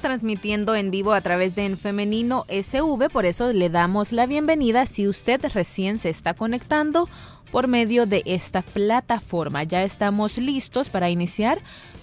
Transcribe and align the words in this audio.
Transmitiendo 0.00 0.74
en 0.74 0.90
vivo 0.90 1.12
a 1.12 1.20
través 1.20 1.54
de 1.54 1.66
En 1.66 1.76
Femenino 1.76 2.46
SV, 2.48 3.10
por 3.10 3.26
eso 3.26 3.52
le 3.52 3.68
damos 3.68 4.12
la 4.12 4.26
bienvenida 4.26 4.86
si 4.86 5.06
usted 5.06 5.40
recién 5.52 5.98
se 5.98 6.08
está 6.08 6.34
conectando 6.34 7.08
por 7.50 7.68
medio 7.68 8.06
de 8.06 8.22
esta 8.24 8.62
plataforma. 8.62 9.64
Ya 9.64 9.82
estamos 9.82 10.38
listos 10.38 10.88
para 10.88 11.10
iniciar 11.10 11.60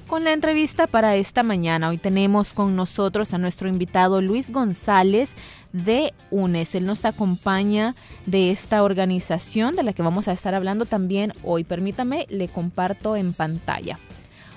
con 0.07 0.23
la 0.23 0.33
entrevista 0.33 0.87
para 0.87 1.15
esta 1.15 1.41
mañana. 1.41 1.89
Hoy 1.89 1.97
tenemos 1.97 2.53
con 2.53 2.75
nosotros 2.75 3.33
a 3.33 3.37
nuestro 3.39 3.67
invitado 3.67 4.21
Luis 4.21 4.51
González 4.51 5.33
de 5.73 6.13
UNES. 6.29 6.75
Él 6.75 6.85
nos 6.85 7.05
acompaña 7.05 7.95
de 8.25 8.51
esta 8.51 8.83
organización 8.83 9.75
de 9.75 9.83
la 9.83 9.93
que 9.93 10.03
vamos 10.03 10.27
a 10.27 10.33
estar 10.33 10.53
hablando 10.53 10.85
también 10.85 11.33
hoy. 11.43 11.63
Permítame, 11.63 12.27
le 12.29 12.49
comparto 12.49 13.15
en 13.15 13.33
pantalla. 13.33 13.97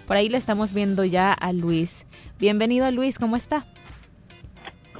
Por 0.07 0.17
ahí 0.17 0.29
le 0.29 0.39
estamos 0.39 0.75
viendo 0.75 1.05
ya 1.05 1.33
a 1.33 1.53
Luis. 1.53 2.05
Bienvenido 2.43 2.91
Luis, 2.91 3.21
¿cómo 3.21 3.37
está? 3.37 3.65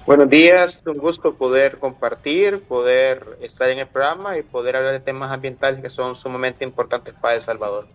Buenos 0.07 0.31
días, 0.31 0.81
un 0.87 0.99
gusto 0.99 1.35
poder 1.35 1.81
compartir, 1.81 2.61
poder 2.61 3.37
estar 3.41 3.69
en 3.69 3.81
el 3.81 3.89
programa 3.89 4.39
y 4.39 4.43
poder 4.43 4.77
hablar 4.77 4.93
de 4.93 5.01
temas 5.01 5.33
ambientales 5.33 5.81
que 5.81 5.91
son 5.91 6.15
sumamente 6.15 6.65
importantes 6.65 7.15
para 7.21 7.35
El 7.35 7.41
Salvador. 7.41 7.89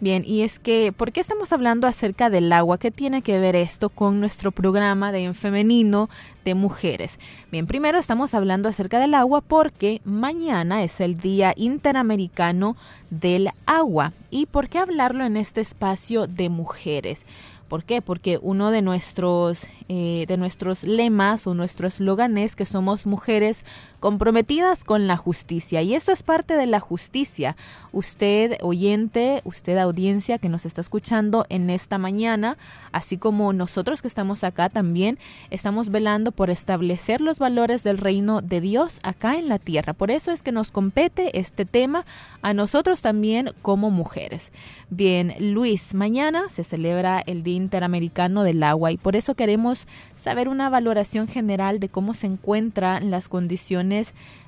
Bien, 0.00 0.24
y 0.26 0.42
es 0.42 0.58
que, 0.58 0.92
¿por 0.92 1.12
qué 1.12 1.20
estamos 1.20 1.52
hablando 1.52 1.86
acerca 1.86 2.30
del 2.30 2.52
agua? 2.52 2.78
¿Qué 2.78 2.90
tiene 2.90 3.22
que 3.22 3.38
ver 3.38 3.54
esto 3.54 3.90
con 3.90 4.18
nuestro 4.18 4.50
programa 4.50 5.12
de 5.12 5.24
en 5.24 5.34
femenino 5.34 6.08
de 6.44 6.54
mujeres? 6.54 7.18
Bien, 7.52 7.66
primero 7.66 7.98
estamos 7.98 8.34
hablando 8.34 8.68
acerca 8.68 8.98
del 8.98 9.14
agua 9.14 9.40
porque 9.40 10.00
mañana 10.04 10.82
es 10.82 11.00
el 11.00 11.18
Día 11.18 11.52
Interamericano 11.56 12.76
del 13.10 13.50
Agua. 13.66 14.12
¿Y 14.30 14.46
por 14.46 14.68
qué 14.68 14.78
hablarlo 14.78 15.24
en 15.24 15.36
este 15.36 15.60
espacio 15.60 16.26
de 16.26 16.48
mujeres? 16.48 17.24
¿Por 17.68 17.84
qué? 17.84 18.02
Porque 18.02 18.38
uno 18.40 18.70
de 18.70 18.82
nuestros, 18.82 19.68
eh, 19.88 20.26
de 20.28 20.36
nuestros 20.36 20.84
lemas 20.84 21.46
o 21.46 21.54
nuestro 21.54 21.88
eslogan 21.88 22.36
es 22.38 22.56
que 22.56 22.66
somos 22.66 23.06
mujeres 23.06 23.64
comprometidas 24.04 24.84
con 24.84 25.06
la 25.06 25.16
justicia. 25.16 25.80
Y 25.80 25.94
esto 25.94 26.12
es 26.12 26.22
parte 26.22 26.56
de 26.56 26.66
la 26.66 26.78
justicia. 26.78 27.56
Usted, 27.90 28.58
oyente, 28.60 29.40
usted, 29.44 29.78
audiencia 29.78 30.36
que 30.36 30.50
nos 30.50 30.66
está 30.66 30.82
escuchando 30.82 31.46
en 31.48 31.70
esta 31.70 31.96
mañana, 31.96 32.58
así 32.92 33.16
como 33.16 33.54
nosotros 33.54 34.02
que 34.02 34.08
estamos 34.08 34.44
acá 34.44 34.68
también, 34.68 35.18
estamos 35.48 35.88
velando 35.88 36.32
por 36.32 36.50
establecer 36.50 37.22
los 37.22 37.38
valores 37.38 37.82
del 37.82 37.96
reino 37.96 38.42
de 38.42 38.60
Dios 38.60 39.00
acá 39.02 39.36
en 39.36 39.48
la 39.48 39.58
tierra. 39.58 39.94
Por 39.94 40.10
eso 40.10 40.32
es 40.32 40.42
que 40.42 40.52
nos 40.52 40.70
compete 40.70 41.38
este 41.38 41.64
tema 41.64 42.04
a 42.42 42.52
nosotros 42.52 43.00
también 43.00 43.52
como 43.62 43.90
mujeres. 43.90 44.52
Bien, 44.90 45.34
Luis, 45.38 45.94
mañana 45.94 46.50
se 46.50 46.62
celebra 46.62 47.22
el 47.24 47.42
Día 47.42 47.56
Interamericano 47.56 48.42
del 48.42 48.62
Agua 48.64 48.92
y 48.92 48.98
por 48.98 49.16
eso 49.16 49.34
queremos 49.34 49.88
saber 50.14 50.50
una 50.50 50.68
valoración 50.68 51.26
general 51.26 51.80
de 51.80 51.88
cómo 51.88 52.12
se 52.12 52.26
encuentran 52.26 53.10
las 53.10 53.30
condiciones 53.30 53.93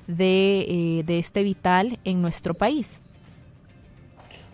de, 0.07 0.65
eh, 0.67 1.03
de 1.05 1.19
este 1.19 1.43
vital 1.43 1.99
en 2.03 2.21
nuestro 2.21 2.53
país. 2.53 2.99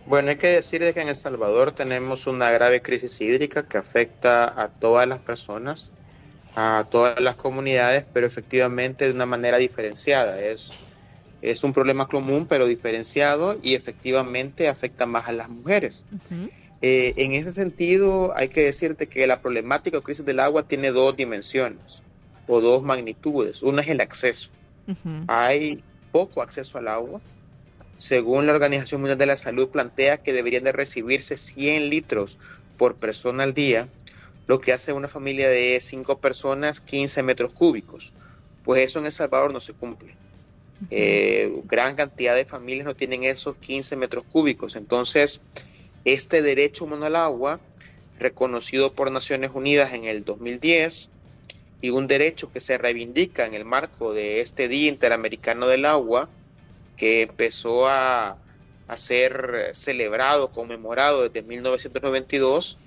Bueno, 0.06 0.32
hay 0.32 0.36
que 0.36 0.48
decir 0.48 0.82
que 0.94 1.02
en 1.02 1.08
El 1.08 1.16
Salvador 1.16 1.72
tenemos 1.72 2.28
una 2.28 2.52
grave 2.52 2.82
crisis 2.82 3.22
hídrica 3.22 3.64
que 3.64 3.78
afecta 3.78 4.62
a 4.62 4.68
todas 4.68 5.08
las 5.08 5.20
personas, 5.20 5.90
a 6.56 6.86
todas 6.92 7.20
las 7.22 7.38
comunidades, 7.38 8.06
pero 8.12 8.28
efectivamente 8.28 9.06
de 9.06 9.14
una 9.14 9.26
manera 9.26 9.58
diferenciada. 9.58 10.42
Es, 10.42 10.72
es 11.42 11.64
un 11.64 11.72
problema 11.72 12.08
común, 12.08 12.48
pero 12.48 12.66
diferenciado 12.66 13.58
y 13.62 13.76
efectivamente 13.76 14.68
afecta 14.68 15.06
más 15.06 15.30
a 15.30 15.32
las 15.32 15.48
mujeres. 15.48 16.06
Eh, 16.82 17.14
en 17.16 17.32
ese 17.34 17.54
sentido, 17.54 18.36
hay 18.36 18.50
que 18.50 18.66
decirte 18.66 19.08
que 19.08 19.26
la 19.26 19.42
problemática 19.42 19.98
o 19.98 20.02
crisis 20.02 20.26
del 20.26 20.42
agua 20.42 20.68
tiene 20.68 20.92
dos 20.92 21.16
dimensiones 21.16 22.04
o 22.46 22.60
dos 22.60 22.84
magnitudes. 22.84 23.64
Una 23.64 23.82
es 23.82 23.88
el 23.88 24.02
acceso. 24.02 24.52
Hay 25.28 25.84
poco 26.12 26.42
acceso 26.42 26.78
al 26.78 26.88
agua 26.88 27.22
según 27.98 28.48
la 28.48 28.54
Organización 28.54 29.02
Mundial 29.02 29.18
de 29.18 29.26
la 29.26 29.38
Salud, 29.38 29.70
plantea 29.70 30.18
que 30.18 30.34
deberían 30.34 30.64
de 30.64 30.72
recibirse 30.72 31.38
100 31.38 31.90
litros 31.90 32.40
por 32.78 32.96
persona 32.96 33.44
al 33.44 33.54
día, 33.54 33.88
lo 34.48 34.60
que 34.60 34.74
hace 34.74 34.94
una 34.94 35.08
familia 35.08 35.48
de 35.48 35.80
5 35.80 36.18
personas 36.18 36.82
15 36.82 37.24
metros 37.24 37.54
cúbicos. 37.54 38.12
Pues 38.66 38.82
eso 38.82 39.00
en 39.00 39.06
El 39.06 39.12
Salvador 39.12 39.54
no 39.54 39.60
se 39.60 39.74
cumple. 39.74 40.16
Eh, 40.90 41.62
gran 41.66 41.96
cantidad 41.96 42.36
de 42.36 42.46
familias 42.46 42.86
no 42.86 42.96
tienen 42.96 43.24
esos 43.24 43.56
15 43.58 43.96
metros 43.96 44.26
cúbicos. 44.30 44.76
Entonces, 44.76 45.42
este 46.04 46.42
derecho 46.42 46.86
humano 46.86 47.06
al 47.06 47.16
agua, 47.16 47.60
reconocido 48.20 48.94
por 48.94 49.12
Naciones 49.12 49.52
Unidas 49.54 49.94
en 49.94 50.06
el 50.06 50.26
2010, 50.26 51.10
y 51.84 51.90
un 51.90 52.08
derecho 52.08 52.50
que 52.50 52.62
se 52.62 52.78
reivindica 52.78 53.46
en 53.46 53.54
el 53.56 53.66
marco 53.66 54.14
de 54.14 54.40
este 54.40 54.70
Día 54.70 54.88
Interamericano 54.88 55.68
del 55.68 55.84
Agua, 55.84 56.30
que 56.96 57.24
empezó 57.24 57.90
a, 57.90 58.38
ser 58.96 59.72
celebrado, 59.74 60.52
conmemorado 60.52 61.24
desde 61.24 61.42
1992, 61.42 62.78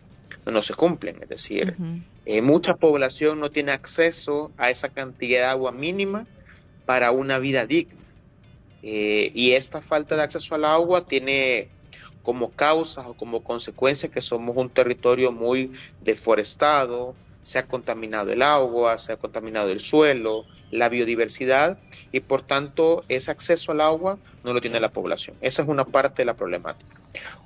no 0.47 0.63
se 0.63 0.73
cumplen. 0.73 1.23
Es 1.23 1.29
decir, 1.29 1.77
eh, 2.25 2.41
mucha 2.41 2.77
población 2.77 3.39
no 3.39 3.51
tiene 3.51 3.73
acceso 3.73 4.51
a 4.57 4.71
esa 4.71 4.89
cantidad 4.89 5.41
de 5.41 5.45
agua 5.45 5.73
mínima 5.73 6.27
para 6.87 7.11
una 7.11 7.39
vida 7.39 7.67
digna. 7.67 8.01
Eh, 8.83 9.31
y 9.35 9.53
esta 9.53 9.83
falta 9.83 10.17
de 10.17 10.23
acceso 10.23 10.55
al 10.55 10.65
agua 10.65 11.05
tiene 11.05 11.69
como 12.23 12.51
causa 12.51 13.07
o 13.07 13.15
como 13.15 13.45
consecuencia 13.45 14.11
que 14.11 14.23
somos 14.23 14.57
un 14.57 14.71
territorio 14.71 15.33
muy 15.33 15.73
deforestado, 16.01 17.15
se 17.47 17.61
ha 17.61 17.69
contaminado 17.69 18.33
el 18.33 18.43
agua, 18.43 18.99
se 18.99 19.13
ha 19.13 19.19
contaminado 19.19 19.71
el 19.71 19.79
suelo, 19.79 20.45
la 20.73 20.89
biodiversidad 20.89 21.79
y 22.11 22.19
por 22.19 22.43
tanto 22.43 23.05
ese 23.09 23.31
acceso 23.31 23.71
al 23.71 23.83
agua 23.83 24.19
no 24.43 24.53
lo 24.53 24.61
tiene 24.61 24.81
la 24.81 24.91
población. 24.91 25.37
Esa 25.41 25.63
es 25.63 25.69
una 25.69 25.85
parte 25.85 26.23
de 26.23 26.27
la 26.27 26.35
problemática. 26.35 27.01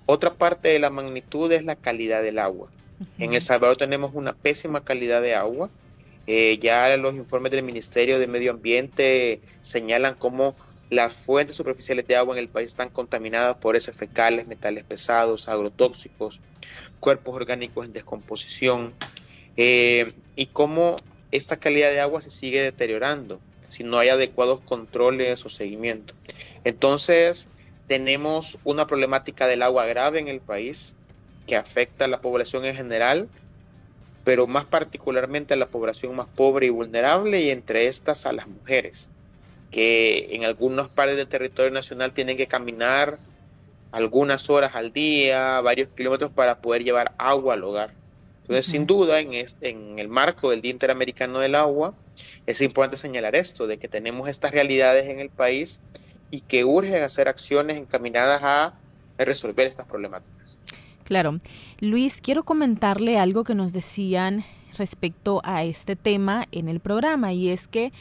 Otra 0.07 0.33
parte 0.33 0.69
de 0.71 0.79
la 0.79 0.89
magnitud 0.89 1.53
es 1.53 1.65
la 1.65 1.77
calidad 1.77 2.23
del 2.23 2.39
agua. 2.39 2.71
En 3.19 3.35
El 3.35 3.43
Salvador 3.43 3.77
tenemos 3.77 4.13
una 4.15 4.33
pésima 4.33 4.83
calidad 4.83 5.21
de 5.21 5.35
agua. 5.35 5.69
Eh, 6.27 6.59
ya 6.63 6.97
los 6.97 7.15
informes 7.15 7.53
del 7.53 7.63
Ministerio 7.63 8.19
de 8.19 8.27
Medio 8.27 8.53
Ambiente 8.53 9.43
señalan 9.61 10.15
cómo 10.15 10.55
las 10.89 11.15
fuentes 11.15 11.57
superficiales 11.57 12.07
de 12.07 12.17
agua 12.17 12.35
en 12.35 12.39
el 12.39 12.49
país 12.49 12.69
están 12.69 12.89
contaminadas 12.89 13.57
por 13.57 13.77
heces 13.77 13.99
fecales, 13.99 14.47
metales 14.47 14.83
pesados, 14.83 15.47
agrotóxicos, 15.51 16.41
cuerpos 17.01 17.37
orgánicos 17.37 17.85
en 17.85 17.93
descomposición, 17.93 18.95
eh, 19.57 20.13
y 20.37 20.47
cómo 20.47 20.97
esta 21.31 21.59
calidad 21.59 21.91
de 21.91 22.01
agua 22.01 22.23
se 22.23 22.31
sigue 22.31 22.63
deteriorando 22.63 23.41
si 23.69 23.85
no 23.85 23.99
hay 23.99 24.09
adecuados 24.09 24.61
controles 24.61 25.45
o 25.47 25.49
seguimiento. 25.49 26.15
Entonces, 26.65 27.49
tenemos 27.87 28.59
una 28.65 28.87
problemática 28.87 29.47
del 29.47 29.63
agua 29.63 29.87
grave 29.87 30.19
en 30.19 30.29
el 30.29 30.41
país 30.41 30.97
que 31.47 31.57
afecta 31.57 32.05
a 32.05 32.09
la 32.09 32.21
población 32.21 32.65
en 32.65 32.77
general, 32.77 33.29
pero 34.25 34.47
más 34.47 34.65
particularmente 34.65 35.55
a 35.55 35.57
la 35.57 35.69
población 35.69 36.15
más 36.17 36.27
pobre 36.29 36.67
y 36.67 36.71
vulnerable 36.71 37.41
y 37.41 37.51
entre 37.51 37.87
estas 37.87 38.27
a 38.27 38.33
las 38.33 38.49
mujeres, 38.49 39.11
que 39.71 40.35
en 40.35 40.45
algunos 40.45 40.89
partes 40.89 41.17
del 41.17 41.29
territorio 41.29 41.71
nacional 41.71 42.13
tienen 42.13 42.37
que 42.37 42.49
caminar 42.49 43.19
algunas 43.93 44.51
horas 44.51 44.75
al 44.75 44.93
día, 44.93 45.61
varios 45.61 45.89
kilómetros 45.97 46.31
para 46.31 46.61
poder 46.61 46.85
llevar 46.85 47.13
agua 47.19 47.55
al 47.55 47.65
hogar. 47.65 48.00
Entonces, 48.51 48.73
sin 48.73 48.85
duda, 48.85 49.21
en, 49.21 49.33
en 49.33 49.99
el 50.01 50.09
marco 50.09 50.51
del 50.51 50.61
Día 50.61 50.73
Interamericano 50.73 51.39
del 51.39 51.55
Agua, 51.55 51.95
es 52.47 52.61
importante 52.61 52.97
señalar 52.97 53.37
esto, 53.37 53.69
de 53.69 53.79
que 53.79 53.87
tenemos 53.87 54.29
estas 54.29 54.51
realidades 54.51 55.09
en 55.09 55.21
el 55.21 55.31
país 55.31 55.79
y 56.33 56.41
que 56.41 56.65
urge 56.65 57.01
hacer 57.01 57.29
acciones 57.29 57.79
encaminadas 57.79 58.43
a 58.43 58.75
resolver 59.19 59.69
estas 59.69 59.87
problemáticas. 59.87 60.59
Claro. 61.05 61.39
Luis, 61.79 62.21
quiero 62.21 62.43
comentarle 62.43 63.19
algo 63.19 63.45
que 63.45 63.55
nos 63.55 63.73
decían 63.73 64.45
respecto 64.77 65.41
a 65.45 65.63
este 65.63 65.95
tema 65.95 66.49
en 66.51 66.69
el 66.69 66.81
programa 66.81 67.33
y 67.33 67.51
es 67.51 67.69
que 67.69 67.93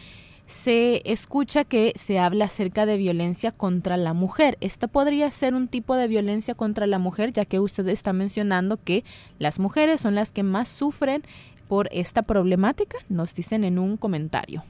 se 0.49 1.03
escucha 1.05 1.63
que 1.63 1.93
se 1.95 2.17
habla 2.17 2.45
acerca 2.45 2.87
de 2.87 2.97
violencia 2.97 3.51
contra 3.51 3.97
la 3.97 4.13
mujer. 4.13 4.57
¿Esta 4.61 4.87
podría 4.87 5.29
ser 5.29 5.53
un 5.53 5.67
tipo 5.67 5.95
de 5.95 6.07
violencia 6.07 6.55
contra 6.55 6.87
la 6.87 6.97
mujer, 6.97 7.31
ya 7.31 7.45
que 7.45 7.59
usted 7.59 7.87
está 7.87 8.13
mencionando 8.13 8.79
que 8.83 9.03
las 9.37 9.59
mujeres 9.59 10.01
son 10.01 10.15
las 10.15 10.31
que 10.31 10.41
más 10.41 10.67
sufren 10.67 11.23
por 11.67 11.87
esta 11.91 12.23
problemática? 12.23 12.97
Nos 13.09 13.35
dicen 13.35 13.63
en 13.63 13.77
un 13.77 13.95
comentario. 13.95 14.63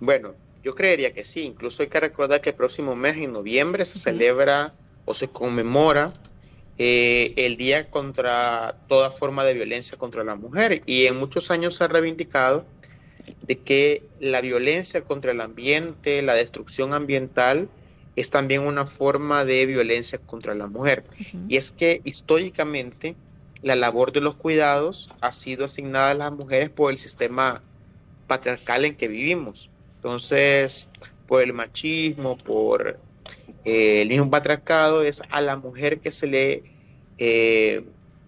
Bueno, 0.00 0.34
yo 0.64 0.74
creería 0.74 1.12
que 1.12 1.22
sí. 1.22 1.42
Incluso 1.42 1.84
hay 1.84 1.88
que 1.88 2.00
recordar 2.00 2.40
que 2.40 2.50
el 2.50 2.56
próximo 2.56 2.96
mes, 2.96 3.16
en 3.16 3.32
noviembre, 3.32 3.84
se 3.84 4.00
celebra 4.00 4.74
o 5.04 5.14
se 5.14 5.28
conmemora 5.28 6.12
eh, 6.78 7.32
el 7.36 7.56
Día 7.56 7.88
contra 7.88 8.74
toda 8.88 9.12
forma 9.12 9.44
de 9.44 9.54
violencia 9.54 9.96
contra 9.96 10.24
la 10.24 10.34
mujer. 10.34 10.80
Y 10.86 11.06
en 11.06 11.16
muchos 11.16 11.52
años 11.52 11.76
se 11.76 11.84
ha 11.84 11.88
reivindicado 11.88 12.64
de 13.42 13.58
que 13.58 14.02
la 14.20 14.40
violencia 14.40 15.02
contra 15.02 15.32
el 15.32 15.40
ambiente, 15.40 16.22
la 16.22 16.34
destrucción 16.34 16.94
ambiental, 16.94 17.68
es 18.16 18.30
también 18.30 18.62
una 18.62 18.86
forma 18.86 19.44
de 19.44 19.66
violencia 19.66 20.18
contra 20.18 20.54
la 20.54 20.66
mujer. 20.66 21.04
Y 21.48 21.56
es 21.56 21.70
que 21.70 22.00
históricamente 22.04 23.14
la 23.62 23.76
labor 23.76 24.12
de 24.12 24.20
los 24.20 24.36
cuidados 24.36 25.10
ha 25.20 25.32
sido 25.32 25.64
asignada 25.64 26.10
a 26.10 26.14
las 26.14 26.32
mujeres 26.32 26.70
por 26.70 26.90
el 26.90 26.98
sistema 26.98 27.62
patriarcal 28.26 28.84
en 28.84 28.96
que 28.96 29.08
vivimos. 29.08 29.70
Entonces, 29.96 30.88
por 31.26 31.42
el 31.42 31.52
machismo, 31.52 32.36
por 32.36 32.98
eh, 33.64 34.02
el 34.02 34.08
mismo 34.08 34.30
patriarcado, 34.30 35.02
es 35.02 35.22
a 35.30 35.40
la 35.40 35.56
mujer 35.56 36.00
que 36.00 36.12
se 36.12 36.26
le 36.26 36.62
eh, 37.18 37.84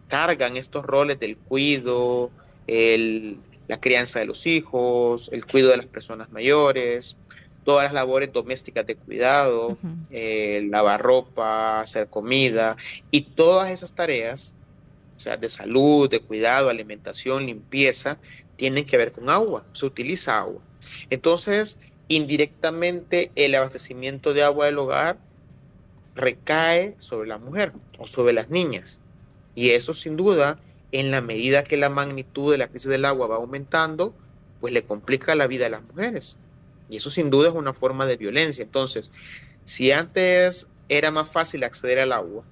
cargan 0.09 0.57
estos 0.57 0.85
roles 0.85 1.19
del 1.19 1.37
cuido, 1.37 2.31
la 3.73 3.81
crianza 3.81 4.19
de 4.19 4.27
los 4.27 4.47
hijos, 4.47 5.31
el 5.33 5.47
cuidado 5.47 5.71
de 5.71 5.79
las 5.79 5.87
personas 5.87 6.31
mayores, 6.31 7.17
todas 7.65 7.85
las 7.85 7.95
labores 7.95 8.31
domésticas 8.31 8.87
de 8.87 8.97
cuidado, 8.97 9.79
eh, 10.11 10.67
lavar 10.69 11.01
ropa, 11.01 11.81
hacer 11.81 12.09
comida 12.09 12.77
y 13.11 13.23
todas 13.23 13.71
esas 13.71 13.95
tareas, 13.95 14.55
o 15.17 15.21
sea, 15.21 15.39
de 15.39 15.49
salud, 15.49 16.11
de 16.11 16.21
cuidado, 16.21 16.69
alimentación, 16.69 17.47
limpieza, 17.47 18.19
tienen 18.57 18.85
que 18.85 18.99
ver 18.99 19.11
con 19.11 19.31
agua, 19.31 19.65
se 19.73 19.87
utiliza 19.87 20.39
agua. 20.39 20.61
Entonces, 21.09 21.79
indirectamente 22.09 23.33
el 23.37 23.55
abastecimiento 23.55 24.35
de 24.35 24.43
agua 24.43 24.67
del 24.67 24.77
hogar 24.77 25.17
recae 26.15 26.95
sobre 26.99 27.27
la 27.27 27.39
mujer 27.39 27.73
o 27.99 28.07
sobre 28.07 28.35
las 28.35 28.51
niñas. 28.51 29.01
Y 29.55 29.71
eso 29.71 29.95
sin 29.95 30.19
duda, 30.19 30.59
en 30.93 31.11
la 31.11 31.23
medida 31.23 31.65
que 31.65 31.77
la 31.77 31.89
magnitud 31.89 32.53
de 32.53 32.59
la 32.59 32.69
crisis 32.69 32.91
del 32.91 33.07
agua 33.07 33.27
va 33.27 33.37
aumentando, 33.37 34.15
pues 34.61 34.73
le 34.73 34.85
complica 34.85 35.35
la 35.35 35.47
vida 35.47 35.67
a 35.67 35.71
las 35.71 35.83
mujeres. 35.83 36.39
Y 36.89 36.97
eso 36.97 37.11
sin 37.11 37.31
duda 37.31 37.49
es 37.49 37.55
una 37.55 37.73
forma 37.73 38.05
de 38.07 38.19
violencia. 38.19 38.63
Entonces, 38.63 39.11
si 39.65 39.91
antes 39.91 40.69
era 40.89 41.11
más 41.11 41.29
fácil 41.29 41.65
acceder 41.65 41.99
al 41.99 42.13
agua, 42.13 42.45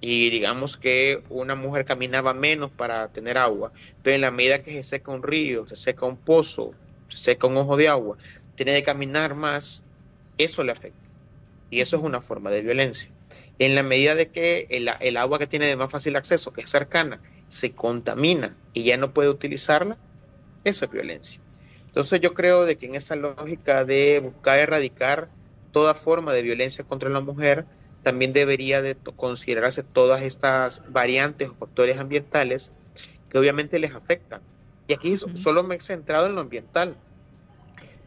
y 0.00 0.28
digamos 0.28 0.76
que 0.76 1.22
una 1.30 1.54
mujer 1.54 1.86
caminaba 1.86 2.34
menos 2.34 2.70
para 2.70 3.08
tener 3.08 3.38
agua, 3.38 3.72
pero 4.02 4.14
en 4.14 4.20
la 4.20 4.30
medida 4.30 4.62
que 4.62 4.72
se 4.72 4.82
seca 4.82 5.10
un 5.10 5.22
río, 5.22 5.66
se 5.66 5.76
seca 5.76 6.04
un 6.04 6.18
pozo, 6.18 6.72
se 7.08 7.16
seca 7.16 7.46
un 7.46 7.56
ojo 7.56 7.78
de 7.78 7.88
agua, 7.88 8.18
tiene 8.54 8.74
que 8.74 8.82
caminar 8.82 9.34
más, 9.34 9.84
eso 10.36 10.62
le 10.62 10.72
afecta. 10.72 11.08
Y 11.70 11.80
eso 11.80 11.96
es 11.96 12.02
una 12.02 12.20
forma 12.20 12.50
de 12.50 12.60
violencia. 12.60 13.10
En 13.58 13.74
la 13.74 13.82
medida 13.82 14.14
de 14.14 14.28
que 14.28 14.66
el, 14.68 14.90
el 15.00 15.16
agua 15.16 15.38
que 15.38 15.46
tiene 15.46 15.66
de 15.66 15.76
más 15.76 15.90
fácil 15.90 16.14
acceso, 16.14 16.52
que 16.52 16.60
es 16.60 16.70
cercana, 16.70 17.20
se 17.48 17.72
contamina 17.72 18.56
y 18.72 18.84
ya 18.84 18.96
no 18.96 19.12
puede 19.12 19.28
utilizarla, 19.28 19.96
eso 20.64 20.84
es 20.84 20.90
violencia. 20.90 21.40
Entonces 21.86 22.20
yo 22.20 22.34
creo 22.34 22.64
de 22.64 22.76
que 22.76 22.86
en 22.86 22.94
esa 22.94 23.16
lógica 23.16 23.84
de 23.84 24.20
buscar 24.20 24.58
erradicar 24.58 25.30
toda 25.72 25.94
forma 25.94 26.32
de 26.32 26.42
violencia 26.42 26.84
contra 26.84 27.08
la 27.08 27.20
mujer, 27.20 27.66
también 28.02 28.32
debería 28.32 28.82
de 28.82 28.96
considerarse 29.16 29.82
todas 29.82 30.22
estas 30.22 30.82
variantes 30.92 31.48
o 31.48 31.54
factores 31.54 31.98
ambientales 31.98 32.72
que 33.28 33.38
obviamente 33.38 33.78
les 33.78 33.94
afectan. 33.94 34.40
Y 34.86 34.92
aquí 34.92 35.16
solo 35.16 35.64
me 35.64 35.74
he 35.74 35.80
centrado 35.80 36.26
en 36.26 36.34
lo 36.34 36.40
ambiental, 36.42 36.96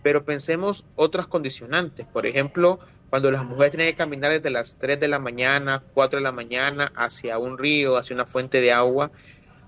pero 0.01 0.23
pensemos 0.23 0.85
otras 0.95 1.27
condicionantes. 1.27 2.05
Por 2.05 2.25
ejemplo, 2.25 2.79
cuando 3.09 3.31
las 3.31 3.43
mujeres 3.43 3.71
tienen 3.71 3.87
que 3.87 3.95
caminar 3.95 4.31
desde 4.31 4.49
las 4.49 4.75
3 4.77 4.99
de 4.99 5.07
la 5.07 5.19
mañana, 5.19 5.83
4 5.93 6.19
de 6.19 6.23
la 6.23 6.31
mañana 6.31 6.91
hacia 6.95 7.37
un 7.37 7.57
río, 7.57 7.97
hacia 7.97 8.13
una 8.13 8.25
fuente 8.25 8.61
de 8.61 8.71
agua, 8.71 9.11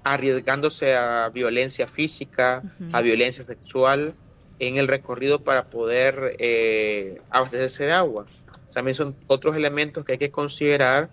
arriesgándose 0.04 0.96
a 0.96 1.30
violencia 1.30 1.88
física, 1.88 2.64
a 2.92 3.02
violencia 3.02 3.44
sexual 3.44 4.14
en 4.60 4.78
el 4.78 4.88
recorrido 4.88 5.44
para 5.44 5.66
poder 5.66 6.36
eh, 6.40 7.20
abastecerse 7.32 7.86
de 7.86 7.94
agua. 7.94 8.26
También 8.72 8.96
son 8.96 9.16
otros 9.28 9.56
elementos 9.56 10.06
que 10.06 10.14
hay 10.14 10.18
que 10.18 10.32
considerar 10.32 11.10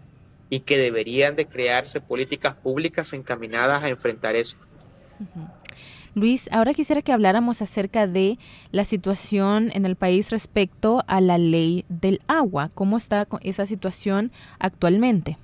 y 0.51 0.61
que 0.61 0.79
deberían 0.79 1.35
de 1.35 1.47
crearse 1.47 2.01
políticas 2.01 2.55
públicas 2.55 3.13
encaminadas 3.13 3.83
a 3.83 3.89
enfrentar 3.89 4.37
eso. 4.37 4.57
Luis, 6.19 6.49
ahora 6.53 6.75
quisiera 6.75 7.03
que 7.03 7.13
habláramos 7.13 7.63
acerca 7.63 8.07
de 8.07 8.39
la 8.73 8.85
situación 8.85 9.71
en 9.75 9.87
el 9.87 9.97
país 9.97 10.31
respecto 10.31 11.05
a 11.07 11.21
la 11.21 11.39
ley 11.39 11.85
del 11.89 12.21
agua. 12.27 12.71
¿Cómo 12.75 12.97
está 12.97 13.27
esa 13.43 13.67
situación 13.67 14.33
actualmente? 14.59 15.39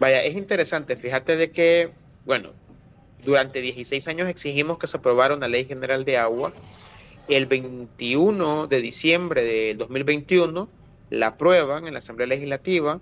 Vaya, 0.00 0.22
es 0.22 0.34
interesante, 0.36 0.96
fíjate 0.96 1.36
de 1.36 1.50
que, 1.50 1.92
bueno, 2.26 2.50
durante 3.24 3.60
16 3.60 4.06
años 4.08 4.28
exigimos 4.28 4.78
que 4.78 4.86
se 4.86 4.96
aprobara 4.96 5.34
una 5.34 5.48
ley 5.48 5.64
general 5.64 6.04
de 6.04 6.18
agua. 6.18 6.52
El 7.28 7.46
21 7.46 8.66
de 8.66 8.80
diciembre 8.80 9.42
del 9.42 9.78
2021 9.78 10.68
la 11.10 11.28
aprueban 11.28 11.86
en 11.86 11.94
la 11.94 11.98
Asamblea 11.98 12.26
Legislativa. 12.26 13.00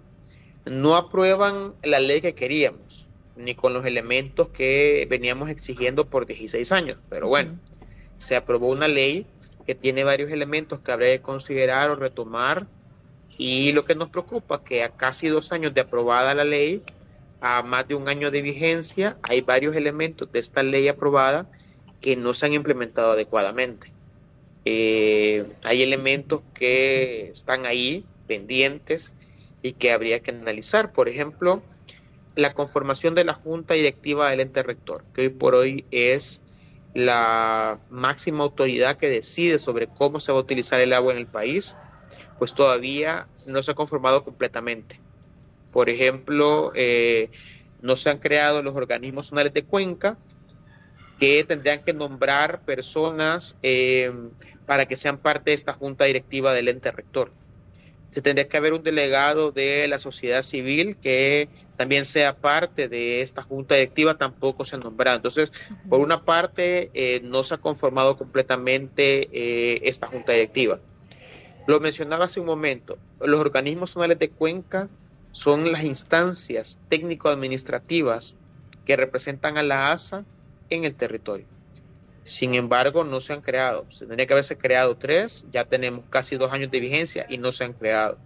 No 0.64 0.94
aprueban 0.94 1.75
la 1.82 1.98
ley 1.98 2.20
que 2.20 2.34
queríamos, 2.34 3.08
ni 3.37 3.55
con 3.55 3.73
los 3.73 3.87
elementos 3.87 4.49
que 4.49 5.06
veníamos 5.08 5.49
exigiendo 5.49 6.06
por 6.08 6.26
16 6.26 6.73
años. 6.73 6.99
Pero 7.08 7.29
bueno, 7.29 7.58
se 8.17 8.37
aprobó 8.37 8.69
una 8.69 8.88
ley 8.88 9.26
que 9.67 9.75
tiene 9.75 10.05
varios 10.05 10.31
elementos 10.31 10.81
que 10.81 10.93
habría 10.93 11.17
que 11.17 11.23
considerar 11.23 11.90
o 11.90 11.96
retomar 11.96 12.67
y 13.38 13.73
lo 13.73 13.84
que 13.84 13.94
nos 13.94 14.11
preocupa 14.11 14.62
que 14.62 14.82
a 14.82 14.90
casi 14.90 15.29
dos 15.29 15.52
años 15.52 15.75
de 15.75 15.81
aprobada 15.81 16.34
la 16.34 16.44
ley, 16.44 16.82
a 17.40 17.62
más 17.62 17.88
de 17.88 17.94
un 17.94 18.08
año 18.08 18.31
de 18.31 18.43
vigencia, 18.43 19.17
hay 19.23 19.40
varios 19.40 19.75
elementos 19.75 20.31
de 20.31 20.38
esta 20.38 20.62
ley 20.62 20.88
aprobada 20.88 21.49
que 22.00 22.17
no 22.17 22.34
se 22.34 22.46
han 22.46 22.52
implementado 22.52 23.12
adecuadamente. 23.12 23.93
Eh, 24.64 25.44
hay 25.62 25.82
elementos 25.82 26.43
que 26.55 27.31
están 27.31 27.67
ahí 27.67 28.05
pendientes 28.26 29.12
y 29.62 29.73
que 29.73 29.93
habría 29.93 30.20
que 30.20 30.31
analizar. 30.31 30.93
Por 30.93 31.08
ejemplo, 31.08 31.62
la 32.34 32.55
conformación 32.55 33.14
de 33.14 33.25
la 33.25 33.34
Junta 33.34 33.75
Directiva 33.75 34.31
del 34.31 34.40
ente 34.40 34.62
rector, 34.62 35.05
que 35.14 35.23
hoy 35.23 35.29
por 35.29 35.55
hoy 35.55 35.84
es 35.90 36.43
la 36.94 37.79
máxima 37.90 38.44
autoridad 38.44 38.96
que 38.96 39.08
decide 39.08 39.58
sobre 39.58 39.86
cómo 39.86 40.20
se 40.20 40.32
va 40.32 40.39
a 40.39 40.43
utilizar 40.43 40.81
el 40.81 40.93
agua 40.93 41.12
en 41.12 41.19
el 41.19 41.27
país 41.27 41.77
pues 42.43 42.55
todavía 42.55 43.29
no 43.46 43.62
se 43.62 43.70
ha 43.70 43.74
conformado 43.74 44.24
completamente. 44.24 44.98
Por 45.70 45.89
ejemplo, 45.89 46.72
eh, 46.74 47.31
no 47.81 47.94
se 47.94 48.10
han 48.10 48.19
creado 48.19 48.65
los 48.65 48.74
organismos 48.74 49.29
zonales 49.29 49.55
de 49.55 49.62
cuenca 49.62 50.19
que 51.20 51.44
tendrían 51.44 51.84
que 51.84 51.93
nombrar 51.93 52.62
personas 52.62 53.56
eh, 53.62 54.12
para 54.67 54.86
que 54.86 54.96
sean 54.96 55.19
parte 55.19 55.53
de 55.53 55.55
esta 55.55 55.74
junta 55.74 56.05
directiva 56.05 56.53
del 56.53 56.67
ente 56.67 56.91
rector. 56.91 57.31
Se 58.12 58.20
tendría 58.20 58.46
que 58.46 58.58
haber 58.58 58.74
un 58.74 58.82
delegado 58.82 59.52
de 59.52 59.88
la 59.88 59.98
sociedad 59.98 60.42
civil 60.42 60.98
que 60.98 61.48
también 61.78 62.04
sea 62.04 62.36
parte 62.36 62.86
de 62.86 63.22
esta 63.22 63.42
junta 63.42 63.74
directiva, 63.74 64.19
tampoco 64.19 64.66
se 64.66 64.76
ha 64.76 64.78
nombrado. 64.78 65.16
Entonces, 65.16 65.50
por 65.88 66.00
una 66.00 66.22
parte, 66.22 66.90
eh, 66.92 67.22
no 67.24 67.42
se 67.42 67.54
ha 67.54 67.58
conformado 67.58 68.19
completamente 68.19 69.88
esta 69.88 70.08
junta 70.08 70.32
directiva. 70.32 70.78
Lo 71.66 71.81
mencionaba 71.81 72.26
hace 72.26 72.38
un 72.38 72.44
momento, 72.44 72.98
los 73.19 73.40
organismos 73.40 73.92
zonales 73.92 74.19
de 74.19 74.28
cuenca 74.28 74.90
son 75.31 75.72
las 75.72 75.82
instancias 75.84 76.81
técnico-administrativas 76.90 78.36
que 78.84 78.96
representan 78.96 79.56
a 79.56 79.62
la 79.62 79.90
ASA 79.90 80.26
en 80.69 80.84
el 80.84 80.94
territorio. 80.94 81.46
Sin 82.24 82.55
embargo, 82.55 83.05
no 83.05 83.20
se 83.20 83.32
han 83.32 83.41
creado. 83.41 83.86
Se 83.91 84.06
tendría 84.06 84.26
que 84.26 84.34
haberse 84.34 84.56
creado 84.56 84.96
tres, 84.96 85.44
ya 85.52 85.64
tenemos 85.64 86.05
casi 86.08 86.36
dos 86.36 86.52
años 86.52 86.70
de 86.70 86.81
vigencia 86.81 87.26
y 87.29 87.38
no 87.38 87.52
se 87.52 87.64
han 87.64 87.72
creado. 87.72 88.19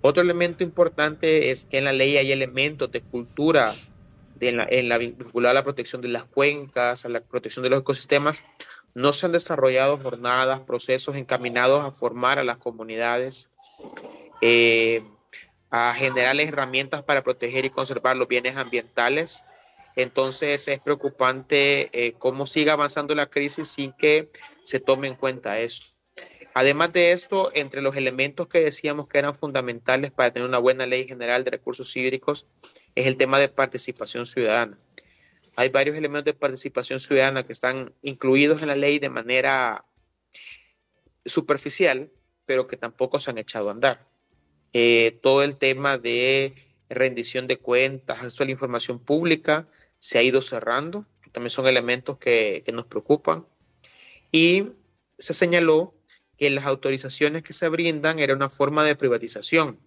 Otro 0.00 0.22
elemento 0.22 0.64
importante 0.64 1.50
es 1.50 1.64
que 1.64 1.78
en 1.78 1.84
la 1.84 1.92
ley 1.92 2.16
hay 2.16 2.32
elementos 2.32 2.90
de 2.90 3.00
cultura 3.00 3.74
en 4.48 4.88
la, 4.88 4.98
vinculada 4.98 5.52
a 5.52 5.54
la 5.54 5.64
protección 5.64 6.00
de 6.02 6.08
las 6.08 6.24
cuencas, 6.24 7.04
a 7.04 7.08
la 7.08 7.20
protección 7.20 7.62
de 7.62 7.70
los 7.70 7.80
ecosistemas, 7.80 8.42
no 8.94 9.12
se 9.12 9.26
han 9.26 9.32
desarrollado 9.32 9.98
jornadas, 9.98 10.60
procesos 10.60 11.16
encaminados 11.16 11.84
a 11.84 11.92
formar 11.92 12.38
a 12.38 12.44
las 12.44 12.56
comunidades, 12.56 13.50
eh, 14.40 15.04
a 15.70 15.94
generar 15.94 16.38
herramientas 16.40 17.02
para 17.02 17.22
proteger 17.22 17.64
y 17.64 17.70
conservar 17.70 18.16
los 18.16 18.28
bienes 18.28 18.56
ambientales. 18.56 19.44
Entonces 19.96 20.66
es 20.68 20.80
preocupante 20.80 21.90
eh, 21.92 22.14
cómo 22.18 22.46
sigue 22.46 22.70
avanzando 22.70 23.14
la 23.14 23.26
crisis 23.26 23.68
sin 23.68 23.92
que 23.92 24.30
se 24.64 24.80
tome 24.80 25.08
en 25.08 25.14
cuenta 25.14 25.60
eso. 25.60 25.84
Además 26.54 26.92
de 26.92 27.12
esto, 27.12 27.50
entre 27.54 27.80
los 27.80 27.96
elementos 27.96 28.46
que 28.46 28.60
decíamos 28.60 29.08
que 29.08 29.18
eran 29.18 29.34
fundamentales 29.34 30.10
para 30.10 30.32
tener 30.32 30.48
una 30.48 30.58
buena 30.58 30.84
ley 30.84 31.08
general 31.08 31.44
de 31.44 31.50
recursos 31.50 31.96
hídricos 31.96 32.46
es 32.94 33.06
el 33.06 33.16
tema 33.16 33.38
de 33.38 33.48
participación 33.48 34.26
ciudadana. 34.26 34.78
Hay 35.56 35.70
varios 35.70 35.96
elementos 35.96 36.26
de 36.26 36.38
participación 36.38 37.00
ciudadana 37.00 37.44
que 37.44 37.52
están 37.52 37.94
incluidos 38.02 38.60
en 38.62 38.68
la 38.68 38.76
ley 38.76 38.98
de 38.98 39.08
manera 39.08 39.84
superficial, 41.24 42.10
pero 42.44 42.66
que 42.66 42.76
tampoco 42.76 43.20
se 43.20 43.30
han 43.30 43.38
echado 43.38 43.68
a 43.68 43.72
andar. 43.72 44.06
Eh, 44.72 45.18
todo 45.22 45.42
el 45.42 45.56
tema 45.56 45.98
de 45.98 46.54
rendición 46.94 47.46
de 47.46 47.58
cuentas, 47.58 48.18
acceso 48.18 48.42
a 48.42 48.46
la 48.46 48.52
información 48.52 48.98
pública, 48.98 49.66
se 49.98 50.18
ha 50.18 50.22
ido 50.22 50.42
cerrando, 50.42 51.06
también 51.32 51.50
son 51.50 51.66
elementos 51.66 52.18
que, 52.18 52.62
nos 52.72 52.86
preocupan. 52.86 53.46
Y 54.30 54.68
se 55.18 55.34
señaló 55.34 55.94
que 56.38 56.50
las 56.50 56.66
autorizaciones 56.66 57.42
que 57.42 57.52
se 57.52 57.68
brindan 57.68 58.18
era 58.18 58.34
una 58.34 58.48
forma 58.48 58.84
de 58.84 58.96
privatización, 58.96 59.78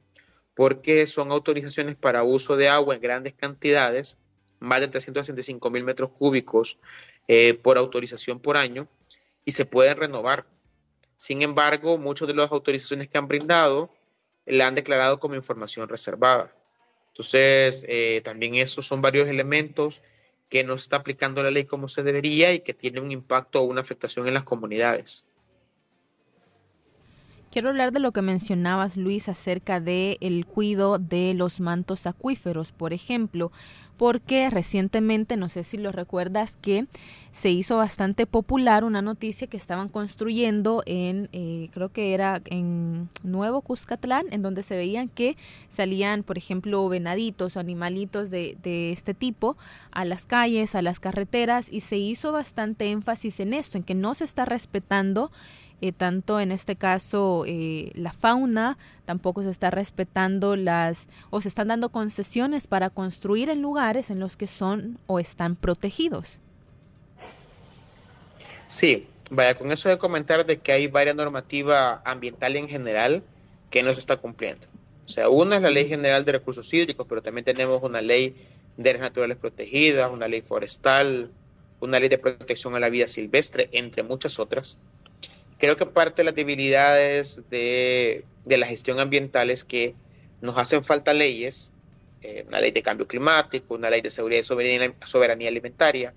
porque 0.56 1.08
son 1.08 1.32
autorizaciones 1.32 1.96
para 1.96 2.24
uso 2.24 2.56
de 2.56 2.70
agua 2.70 2.96
en 2.96 3.02
grandes 3.02 3.34
cantidades, 3.34 4.18
más 4.60 4.80
de 4.80 4.88
365 4.88 5.70
mil 5.70 5.84
metros 5.84 6.12
cúbicos 6.12 6.80
eh, 7.28 7.54
por 7.56 7.78
autorización 7.78 8.40
por 8.40 8.58
año, 8.58 8.88
y 9.44 9.52
se 9.52 9.66
pueden 9.66 9.98
renovar. 9.98 10.46
Sin 11.18 11.42
embargo, 11.42 11.98
muchas 11.98 12.28
de 12.28 12.36
las 12.36 12.52
autorizaciones 12.52 13.10
que 13.10 13.18
han 13.18 13.28
brindado 13.28 13.92
la 14.46 14.68
han 14.68 14.76
declarado 14.76 15.20
como 15.20 15.36
información 15.36 15.90
reservada. 15.90 16.54
Entonces, 17.16 17.86
eh, 17.88 18.20
también 18.26 18.56
esos 18.56 18.86
son 18.86 19.02
varios 19.02 19.30
elementos 19.30 20.02
que 20.50 20.66
no 20.66 20.74
está 20.74 20.98
aplicando 20.98 21.42
la 21.42 21.50
ley 21.50 21.64
como 21.64 21.88
se 21.88 22.04
debería 22.04 22.52
y 22.52 22.60
que 22.60 22.74
tiene 22.74 23.00
un 23.00 23.10
impacto 23.10 23.62
o 23.62 23.64
una 23.64 23.80
afectación 23.80 24.28
en 24.28 24.34
las 24.34 24.44
comunidades. 24.44 25.26
Quiero 27.56 27.70
hablar 27.70 27.94
de 27.94 28.02
lo 28.02 28.12
que 28.12 28.22
mencionabas, 28.22 28.98
Luis, 28.98 29.30
acerca 29.30 29.80
de 29.80 30.18
el 30.20 30.46
cuidado 30.46 31.00
de 31.00 31.34
los 31.34 31.62
mantos 31.62 32.06
acuíferos, 32.06 32.74
por 32.74 32.92
ejemplo, 32.92 33.50
porque 33.96 34.50
recientemente, 34.50 35.38
no 35.38 35.48
sé 35.48 35.64
si 35.64 35.78
lo 35.78 35.94
recuerdas, 35.94 36.58
que 36.62 36.88
se 37.32 37.52
hizo 37.52 37.78
bastante 37.78 38.26
popular 38.26 38.84
una 38.84 39.02
noticia 39.02 39.48
que 39.48 39.56
estaban 39.56 39.88
construyendo 39.88 40.84
en, 40.86 41.30
eh, 41.32 41.70
creo 41.72 41.88
que 41.94 42.14
era 42.14 42.42
en 42.44 43.08
Nuevo 43.24 43.62
Cuscatlán, 43.62 44.26
en 44.32 44.42
donde 44.42 44.62
se 44.62 44.76
veían 44.76 45.08
que 45.08 45.38
salían, 45.70 46.24
por 46.24 46.38
ejemplo, 46.38 46.90
venaditos 46.90 47.56
o 47.56 47.62
animalitos 47.62 48.30
de 48.30 48.58
este 48.92 49.14
tipo 49.14 49.56
a 49.92 50.04
las 50.04 50.26
calles, 50.26 50.76
a 50.76 50.82
las 50.82 51.00
carreteras, 51.00 51.70
y 51.72 51.80
se 51.80 51.96
hizo 51.96 52.34
bastante 52.34 52.92
énfasis 52.92 53.40
en 53.40 53.54
esto, 53.54 53.78
en 53.78 53.86
que 53.86 53.96
no 53.96 54.14
se 54.14 54.26
está 54.26 54.44
respetando 54.44 55.32
eh, 55.82 55.92
tanto 55.92 56.40
en 56.40 56.52
este 56.52 56.76
caso 56.76 57.44
eh, 57.48 57.92
la 57.96 58.14
fauna, 58.14 58.78
tampoco 59.06 59.44
se 59.44 59.50
está 59.50 59.72
respetando 59.72 60.56
las 60.56 61.08
o 61.30 61.42
se 61.42 61.48
están 61.48 61.68
dando 61.68 61.90
concesiones 61.90 62.68
para 62.68 62.90
construir 62.90 63.50
en 63.50 63.62
lugares 63.62 64.10
en 64.10 64.20
los 64.20 64.38
que 64.38 64.48
son 64.48 64.98
o 65.08 65.20
están 65.20 65.56
protegidos. 65.56 66.40
Sí, 68.68 69.08
vaya, 69.30 69.56
con 69.56 69.72
eso 69.72 69.90
de 69.90 69.98
comentar 69.98 70.46
de 70.46 70.58
que 70.58 70.72
hay 70.72 70.88
varias 70.88 71.16
normativa 71.16 72.02
ambiental 72.06 72.56
en 72.56 72.68
general 72.68 73.24
que 73.70 73.84
no 73.84 73.92
se 73.94 74.00
está 74.00 74.18
cumpliendo. 74.18 74.68
O 75.06 75.10
sea, 75.10 75.30
una 75.30 75.58
es 75.58 75.62
la 75.62 75.70
Ley 75.70 75.88
General 75.88 76.26
de 76.26 76.32
Recursos 76.32 76.74
Hídricos, 76.74 77.06
pero 77.08 77.22
también 77.22 77.46
tenemos 77.46 77.84
una 77.84 78.02
ley 78.02 78.36
de 78.78 78.90
áreas 78.90 79.04
naturales 79.04 79.38
protegidas, 79.38 80.12
una 80.12 80.28
ley 80.28 80.42
forestal, 80.42 81.30
una 81.80 82.00
ley 82.00 82.10
de 82.10 82.18
protección 82.18 82.76
a 82.76 82.80
la 82.80 82.90
vida 82.90 83.08
silvestre, 83.08 83.70
entre 83.72 84.04
muchas 84.04 84.40
otras. 84.40 84.80
Creo 85.66 85.78
que 85.78 85.88
parte 85.88 86.22
de 86.22 86.26
las 86.26 86.36
debilidades 86.36 87.42
de, 87.50 88.24
la 88.46 88.68
gestión 88.68 89.00
ambiental 89.00 89.50
es 89.50 89.64
que 89.64 89.96
nos 90.40 90.60
hacen 90.60 90.84
falta 90.84 91.12
leyes, 91.12 91.72
eh, 92.22 92.46
una 92.48 92.62
ley 92.62 92.70
de 92.70 92.84
cambio 92.84 93.08
climático, 93.08 93.74
una 93.74 93.90
ley 93.90 94.02
de 94.02 94.12
seguridad 94.12 94.42
y 94.42 95.08
soberanía, 95.08 95.50
alimentaria, 95.50 96.14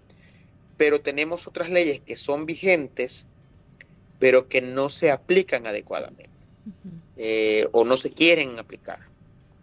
pero 0.77 1.01
tenemos 1.01 1.47
otras 1.47 1.71
leyes 1.71 2.01
que 2.01 2.15
son 2.15 2.45
vigentes, 2.45 3.27
pero 4.19 4.49
que 4.49 4.61
no 4.61 4.91
se 4.91 5.11
aplican 5.11 5.67
adecuadamente 5.67 6.29
eh, 7.17 7.69
o 7.73 7.87
no 7.87 7.97
se 7.97 8.11
quieren 8.11 8.59
aplicar 8.59 8.99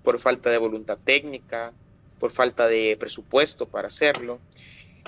por 0.03 0.17
falta 0.17 0.49
de 0.49 0.57
voluntad 0.57 0.97
técnica, 0.97 1.73
por 2.19 2.31
falta 2.31 2.65
de 2.67 2.97
presupuesto 2.99 3.67
para 3.67 3.89
hacerlo. 3.89 4.39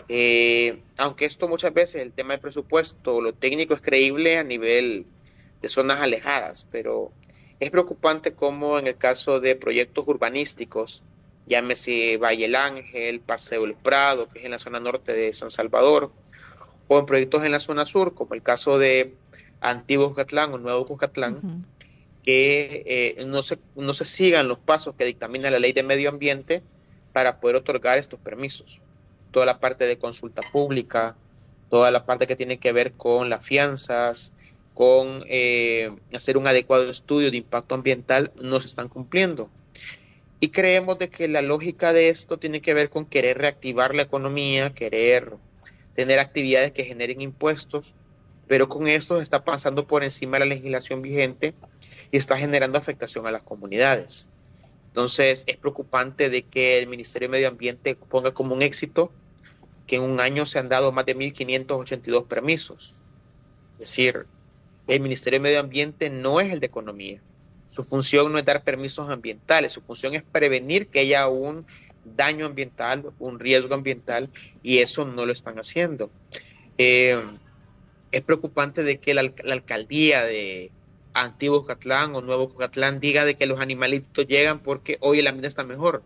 Eh, 0.10 0.82
aunque 0.98 1.26
esto 1.26 1.48
muchas 1.48 1.74
veces, 1.74 2.02
el 2.02 2.14
tema 2.14 2.34
del 2.34 2.40
presupuesto, 2.40 3.22
lo 3.22 3.34
técnico 3.34 3.74
es 3.74 3.82
creíble 3.82 4.38
a 4.38 4.44
nivel 4.44 5.06
de 5.62 5.70
zonas 5.70 6.00
alejadas, 6.00 6.68
pero 6.72 7.12
es 7.60 7.72
preocupante 7.72 8.34
como 8.34 8.78
en 8.80 8.88
el 8.88 8.98
caso 8.98 9.40
de 9.40 9.56
proyectos 9.56 10.08
urbanísticos, 10.08 11.04
llámese 11.46 12.18
Valle 12.18 12.46
el 12.46 12.56
Ángel, 12.56 13.20
Paseo 13.20 13.66
El 13.66 13.74
Prado, 13.74 14.30
que 14.30 14.40
es 14.40 14.46
en 14.46 14.52
la 14.52 14.60
zona 14.60 14.80
norte 14.80 15.14
de 15.14 15.34
San 15.34 15.50
Salvador, 15.50 16.12
o 16.88 17.00
en 17.00 17.06
proyectos 17.06 17.44
en 17.44 17.52
la 17.52 17.60
zona 17.60 17.86
sur, 17.86 18.14
como 18.14 18.34
el 18.34 18.44
caso 18.44 18.78
de 18.78 19.14
Antiguo 19.60 20.10
Cucatlán 20.10 20.54
o 20.54 20.58
Nuevo 20.58 20.86
Cucatlán, 20.86 21.66
que 22.24 22.84
eh, 22.86 23.26
no, 23.26 23.42
se, 23.44 23.58
no 23.76 23.94
se 23.94 24.06
sigan 24.06 24.48
los 24.48 24.60
pasos 24.60 24.96
que 24.96 25.06
dictamina 25.06 25.50
la 25.50 25.60
ley 25.60 25.74
de 25.74 25.84
medio 25.84 26.10
ambiente 26.10 26.62
para 27.12 27.40
poder 27.40 27.58
otorgar 27.58 27.98
estos 27.98 28.20
permisos 28.20 28.82
toda 29.32 29.46
la 29.46 29.60
parte 29.60 29.86
de 29.86 29.98
consulta 29.98 30.42
pública, 30.52 31.16
toda 31.70 31.92
la 31.92 32.06
parte 32.06 32.28
que 32.28 32.36
tiene 32.36 32.58
que 32.58 32.72
ver 32.72 32.94
con 32.94 33.30
las 33.30 33.46
fianzas, 33.46 34.34
con 34.74 35.24
eh, 35.28 35.92
hacer 36.14 36.38
un 36.38 36.48
adecuado 36.48 36.90
estudio 36.90 37.32
de 37.32 37.38
impacto 37.38 37.76
ambiental, 37.76 38.32
no 38.42 38.60
se 38.60 38.68
están 38.68 38.90
cumpliendo. 38.90 39.50
Y 40.40 40.50
creemos 40.50 41.00
de 41.00 41.10
que 41.10 41.28
la 41.28 41.42
lógica 41.42 41.94
de 41.94 42.10
esto 42.10 42.38
tiene 42.38 42.62
que 42.62 42.76
ver 42.76 42.90
con 42.90 43.06
querer 43.06 43.40
reactivar 43.40 43.96
la 43.96 44.04
economía, 44.04 44.74
querer 44.74 45.34
tener 45.96 46.20
actividades 46.20 46.72
que 46.74 46.84
generen 46.84 47.22
impuestos, 47.22 47.96
pero 48.48 48.70
con 48.70 48.88
eso 48.88 49.20
está 49.20 49.44
pasando 49.44 49.88
por 49.88 50.04
encima 50.04 50.38
de 50.38 50.46
la 50.46 50.54
legislación 50.54 51.02
vigente 51.02 51.56
y 52.12 52.18
está 52.18 52.38
generando 52.38 52.78
afectación 52.78 53.26
a 53.26 53.32
las 53.32 53.42
comunidades. 53.42 54.28
Entonces 54.88 55.44
es 55.48 55.58
preocupante 55.58 56.30
de 56.30 56.44
que 56.44 56.80
el 56.80 56.88
Ministerio 56.88 57.28
de 57.28 57.34
Medio 57.34 57.48
Ambiente 57.50 57.96
ponga 57.96 58.34
como 58.34 58.56
un 58.56 58.62
éxito 58.62 59.12
que 59.86 59.98
en 59.98 60.04
un 60.04 60.20
año 60.20 60.46
se 60.46 60.60
han 60.60 60.70
dado 60.70 60.92
más 60.92 61.06
de 61.06 61.16
1.582 61.16 62.26
permisos. 62.28 62.96
Es 63.74 63.80
decir, 63.80 64.26
el 64.88 65.00
Ministerio 65.00 65.40
de 65.40 65.44
Medio 65.44 65.60
Ambiente 65.60 66.10
no 66.10 66.40
es 66.40 66.52
el 66.52 66.60
de 66.60 66.68
Economía. 66.68 67.22
Su 67.70 67.84
función 67.84 68.32
no 68.32 68.40
es 68.40 68.46
dar 68.46 68.64
permisos 68.64 69.10
ambientales, 69.10 69.72
su 69.72 69.82
función 69.82 70.14
es 70.16 70.24
prevenir 70.24 70.88
que 70.88 71.00
haya 71.00 71.28
un 71.28 71.66
daño 72.16 72.46
ambiental, 72.46 73.12
un 73.20 73.40
riesgo 73.40 73.76
ambiental, 73.76 74.30
y 74.64 74.80
eso 74.80 75.06
no 75.06 75.26
lo 75.26 75.32
están 75.32 75.58
haciendo. 75.60 76.10
Eh, 76.78 77.22
es 78.12 78.22
preocupante 78.22 78.84
de 78.84 78.98
que 78.98 79.14
la 79.14 79.22
alcaldía 79.22 80.24
de, 80.24 80.72
Antiguo 81.22 81.66
Catlán 81.66 82.16
o 82.16 82.22
Nuevo 82.22 82.56
Catlán 82.56 83.00
diga 83.00 83.26
de 83.26 83.36
que 83.36 83.46
los 83.46 83.60
animalitos 83.60 84.28
llegan 84.28 84.60
porque 84.60 84.98
hoy 85.02 85.20
el 85.20 85.28
ambiente 85.28 85.48
está 85.48 85.64
mejor. 85.64 86.04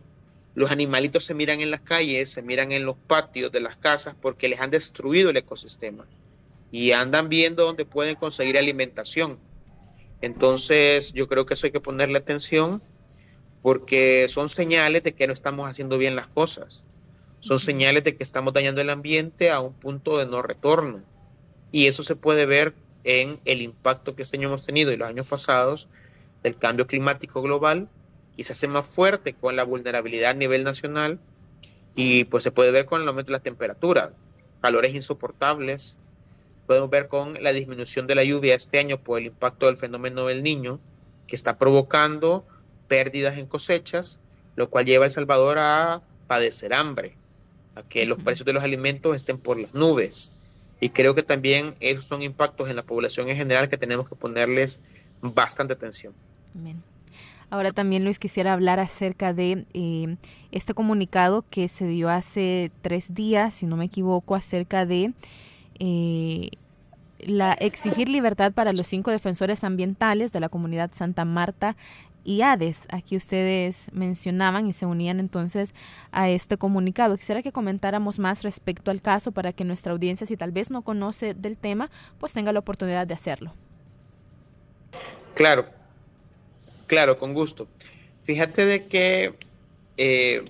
Los 0.53 0.71
animalitos 0.71 1.25
se 1.25 1.33
miran 1.33 1.61
en 1.61 1.71
las 1.71 1.81
calles, 1.81 2.29
se 2.29 2.41
miran 2.41 2.71
en 2.71 2.85
los 2.85 2.97
patios 2.97 3.51
de 3.51 3.61
las 3.61 3.77
casas 3.77 4.15
porque 4.21 4.49
les 4.49 4.59
han 4.59 4.71
destruido 4.71 5.29
el 5.29 5.37
ecosistema 5.37 6.05
y 6.71 6.91
andan 6.91 7.29
viendo 7.29 7.65
dónde 7.65 7.85
pueden 7.85 8.15
conseguir 8.15 8.57
alimentación. 8.57 9.39
Entonces 10.21 11.13
yo 11.13 11.27
creo 11.27 11.45
que 11.45 11.53
eso 11.55 11.67
hay 11.67 11.71
que 11.71 11.79
ponerle 11.79 12.17
atención 12.17 12.81
porque 13.61 14.27
son 14.29 14.49
señales 14.49 15.03
de 15.03 15.13
que 15.13 15.27
no 15.27 15.33
estamos 15.33 15.69
haciendo 15.69 15.97
bien 15.97 16.15
las 16.15 16.27
cosas. 16.27 16.83
Son 17.39 17.59
señales 17.59 18.03
de 18.03 18.15
que 18.15 18.23
estamos 18.23 18.53
dañando 18.53 18.81
el 18.81 18.89
ambiente 18.89 19.49
a 19.49 19.59
un 19.59 19.73
punto 19.73 20.17
de 20.17 20.25
no 20.25 20.41
retorno. 20.41 21.03
Y 21.71 21.87
eso 21.87 22.03
se 22.03 22.15
puede 22.15 22.45
ver 22.45 22.75
en 23.03 23.39
el 23.45 23.61
impacto 23.61 24.15
que 24.15 24.21
este 24.21 24.37
año 24.37 24.47
hemos 24.49 24.65
tenido 24.65 24.91
y 24.91 24.97
los 24.97 25.07
años 25.07 25.27
pasados 25.27 25.87
del 26.43 26.57
cambio 26.57 26.87
climático 26.87 27.41
global 27.41 27.89
y 28.35 28.43
se 28.43 28.53
hace 28.53 28.67
más 28.67 28.87
fuerte 28.87 29.33
con 29.33 29.55
la 29.55 29.63
vulnerabilidad 29.63 30.31
a 30.31 30.35
nivel 30.35 30.63
nacional 30.63 31.19
y 31.95 32.25
pues 32.25 32.43
se 32.43 32.51
puede 32.51 32.71
ver 32.71 32.85
con 32.85 33.01
el 33.01 33.07
aumento 33.07 33.31
de 33.31 33.37
la 33.37 33.43
temperatura, 33.43 34.13
calores 34.61 34.93
insoportables, 34.93 35.97
podemos 36.67 36.89
ver 36.89 37.07
con 37.07 37.41
la 37.41 37.51
disminución 37.51 38.07
de 38.07 38.15
la 38.15 38.23
lluvia 38.23 38.55
este 38.55 38.79
año 38.79 38.97
por 38.97 39.19
el 39.19 39.25
impacto 39.27 39.65
del 39.65 39.77
fenómeno 39.77 40.25
del 40.25 40.43
niño 40.43 40.79
que 41.27 41.35
está 41.35 41.57
provocando 41.57 42.45
pérdidas 42.87 43.37
en 43.37 43.45
cosechas, 43.45 44.19
lo 44.55 44.69
cual 44.69 44.85
lleva 44.85 45.05
a 45.05 45.07
El 45.07 45.11
Salvador 45.11 45.57
a 45.59 46.01
padecer 46.27 46.73
hambre, 46.73 47.15
a 47.75 47.83
que 47.83 48.05
los 48.05 48.21
precios 48.23 48.45
de 48.45 48.53
los 48.53 48.63
alimentos 48.63 49.15
estén 49.15 49.37
por 49.37 49.59
las 49.59 49.73
nubes. 49.73 50.33
Y 50.81 50.89
creo 50.89 51.15
que 51.15 51.23
también 51.23 51.75
esos 51.79 52.05
son 52.05 52.23
impactos 52.23 52.69
en 52.69 52.75
la 52.75 52.83
población 52.83 53.29
en 53.29 53.37
general 53.37 53.69
que 53.69 53.77
tenemos 53.77 54.09
que 54.09 54.15
ponerles 54.15 54.81
bastante 55.21 55.73
atención. 55.73 56.13
Ahora 57.51 57.71
también 57.71 58.03
Luis 58.03 58.17
quisiera 58.17 58.51
hablar 58.51 58.79
acerca 58.79 59.33
de 59.33 59.65
eh, 59.73 60.15
este 60.51 60.73
comunicado 60.73 61.45
que 61.49 61.67
se 61.67 61.87
dio 61.87 62.09
hace 62.09 62.71
tres 62.81 63.13
días, 63.13 63.53
si 63.53 63.67
no 63.67 63.77
me 63.77 63.85
equivoco, 63.85 64.35
acerca 64.35 64.85
de 64.85 65.13
eh, 65.79 66.49
la 67.19 67.53
exigir 67.53 68.09
libertad 68.09 68.51
para 68.51 68.73
los 68.73 68.87
cinco 68.87 69.11
defensores 69.11 69.63
ambientales 69.63 70.31
de 70.31 70.39
la 70.39 70.49
comunidad 70.49 70.91
Santa 70.93 71.25
Marta 71.25 71.75
y 72.23 72.41
ADES. 72.41 72.87
Aquí 72.89 73.15
ustedes 73.15 73.89
mencionaban 73.93 74.67
y 74.67 74.73
se 74.73 74.85
unían 74.85 75.19
entonces 75.19 75.73
a 76.11 76.29
este 76.29 76.57
comunicado. 76.57 77.17
Quisiera 77.17 77.41
que 77.41 77.51
comentáramos 77.51 78.19
más 78.19 78.43
respecto 78.43 78.91
al 78.91 79.01
caso 79.01 79.31
para 79.31 79.53
que 79.53 79.63
nuestra 79.63 79.91
audiencia, 79.91 80.27
si 80.27 80.37
tal 80.37 80.51
vez 80.51 80.69
no 80.69 80.81
conoce 80.83 81.33
del 81.33 81.57
tema, 81.57 81.89
pues 82.19 82.33
tenga 82.33 82.51
la 82.53 82.59
oportunidad 82.59 83.07
de 83.07 83.13
hacerlo. 83.13 83.53
Claro, 85.35 85.65
claro, 86.87 87.17
con 87.17 87.33
gusto. 87.33 87.67
Fíjate 88.23 88.65
de 88.65 88.85
que, 88.87 89.35
eh, 89.97 90.45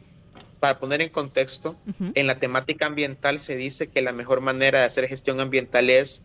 para 0.60 0.80
poner 0.80 1.02
en 1.02 1.10
contexto, 1.10 1.76
en 2.14 2.28
la 2.28 2.40
temática 2.40 2.86
ambiental 2.86 3.40
se 3.40 3.56
dice 3.56 3.88
que 3.88 4.02
la 4.02 4.12
mejor 4.12 4.42
manera 4.42 4.80
de 4.80 4.86
hacer 4.86 5.08
gestión 5.08 5.40
ambiental 5.40 5.90
es 5.90 6.24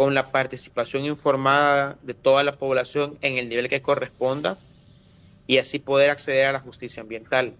con 0.00 0.14
la 0.14 0.32
participación 0.32 1.04
informada 1.04 1.98
de 2.00 2.14
toda 2.14 2.42
la 2.42 2.56
población 2.56 3.18
en 3.20 3.36
el 3.36 3.50
nivel 3.50 3.68
que 3.68 3.82
corresponda 3.82 4.56
y 5.46 5.58
así 5.58 5.78
poder 5.78 6.08
acceder 6.08 6.46
a 6.46 6.52
la 6.52 6.60
justicia 6.60 7.02
ambiental. 7.02 7.52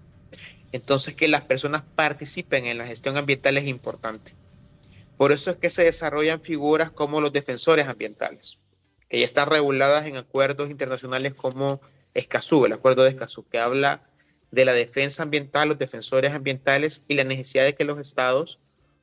Entonces, 0.73 1.14
que 1.14 1.28
las 1.28 1.42
personas 1.42 1.82
participen 1.97 2.64
en 2.64 2.78
la 2.78 2.87
gestión 2.87 3.18
ambiental 3.18 3.59
es 3.59 3.66
importante. 3.66 4.32
Por 5.18 5.32
eso 5.32 5.50
es 5.50 5.59
que 5.59 5.68
se 5.68 5.85
desarrollan 5.85 6.40
figuras 6.40 6.90
como 6.90 7.20
los 7.20 7.30
defensores 7.30 7.87
ambientales, 7.88 8.59
que 9.11 9.18
ya 9.18 9.26
están 9.26 9.50
reguladas 9.50 10.06
en 10.06 10.16
acuerdos 10.16 10.70
internacionales 10.70 11.35
como 11.35 11.82
Escazú, 12.14 12.64
el 12.64 12.73
acuerdo 12.73 13.02
de 13.02 13.11
Escazú, 13.11 13.47
que 13.50 13.59
habla 13.59 14.00
de 14.50 14.64
la 14.64 14.73
defensa 14.73 15.25
ambiental, 15.25 15.68
los 15.68 15.78
defensores 15.78 16.32
ambientales 16.32 17.04
y 17.06 17.16
la 17.16 17.25
necesidad 17.25 17.64
de 17.66 17.75
que 17.75 17.85
los 17.85 18.00
estados 18.00 18.61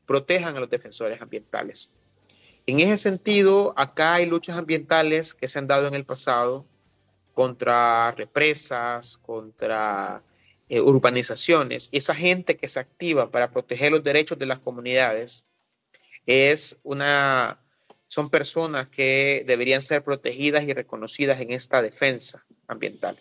protejan 0.07 0.57
a 0.57 0.59
los 0.59 0.71
defensores 0.71 1.21
ambientales. 1.21 1.91
En 2.67 2.81
ese 2.81 2.97
sentido, 2.97 3.73
acá 3.77 4.15
hay 4.15 4.25
luchas 4.25 4.57
ambientales 4.57 5.33
que 5.33 5.47
se 5.47 5.57
han 5.57 5.67
dado 5.67 5.87
en 5.87 5.93
el 5.93 6.05
pasado 6.05 6.65
contra 7.33 8.11
represas, 8.11 9.15
contra 9.17 10.21
eh, 10.67 10.81
urbanizaciones. 10.81 11.87
Esa 11.93 12.13
gente 12.13 12.57
que 12.57 12.67
se 12.67 12.81
activa 12.81 13.31
para 13.31 13.51
proteger 13.51 13.93
los 13.93 14.03
derechos 14.03 14.37
de 14.37 14.47
las 14.47 14.59
comunidades 14.59 15.45
es 16.25 16.77
una, 16.83 17.61
son 18.07 18.29
personas 18.29 18.89
que 18.89 19.45
deberían 19.47 19.81
ser 19.81 20.03
protegidas 20.03 20.65
y 20.65 20.73
reconocidas 20.73 21.39
en 21.39 21.53
esta 21.53 21.81
defensa 21.81 22.45
ambiental. 22.67 23.17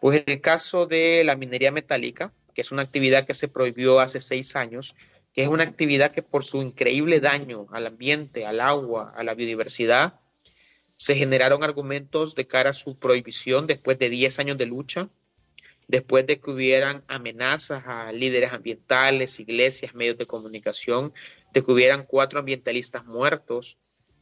Pues 0.00 0.22
en 0.26 0.32
el 0.32 0.40
caso 0.40 0.86
de 0.86 1.24
la 1.24 1.36
minería 1.36 1.72
metálica, 1.72 2.32
que 2.54 2.62
es 2.62 2.72
una 2.72 2.82
actividad 2.82 3.26
que 3.26 3.34
se 3.34 3.48
prohibió 3.48 4.00
hace 4.00 4.18
seis 4.18 4.56
años, 4.56 4.94
que 5.38 5.42
es 5.42 5.48
una 5.48 5.62
actividad 5.62 6.10
que 6.10 6.24
por 6.24 6.44
su 6.44 6.60
increíble 6.62 7.20
daño 7.20 7.68
al 7.70 7.86
ambiente, 7.86 8.44
al 8.44 8.60
agua, 8.60 9.12
a 9.14 9.22
la 9.22 9.36
biodiversidad, 9.36 10.18
se 10.96 11.14
generaron 11.14 11.62
argumentos 11.62 12.34
de 12.34 12.48
cara 12.48 12.70
a 12.70 12.72
su 12.72 12.98
prohibición 12.98 13.68
después 13.68 14.00
de 14.00 14.10
diez 14.10 14.40
años 14.40 14.58
de 14.58 14.66
lucha, 14.66 15.10
después 15.86 16.26
de 16.26 16.40
que 16.40 16.50
hubieran 16.50 17.04
amenazas 17.06 17.86
a 17.86 18.10
líderes 18.10 18.52
ambientales, 18.52 19.38
iglesias, 19.38 19.94
medios 19.94 20.18
de 20.18 20.26
comunicación, 20.26 21.12
de 21.52 21.62
que 21.62 21.70
hubieran 21.70 22.04
cuatro 22.04 22.40
ambientalistas 22.40 23.06
muertos, 23.06 23.76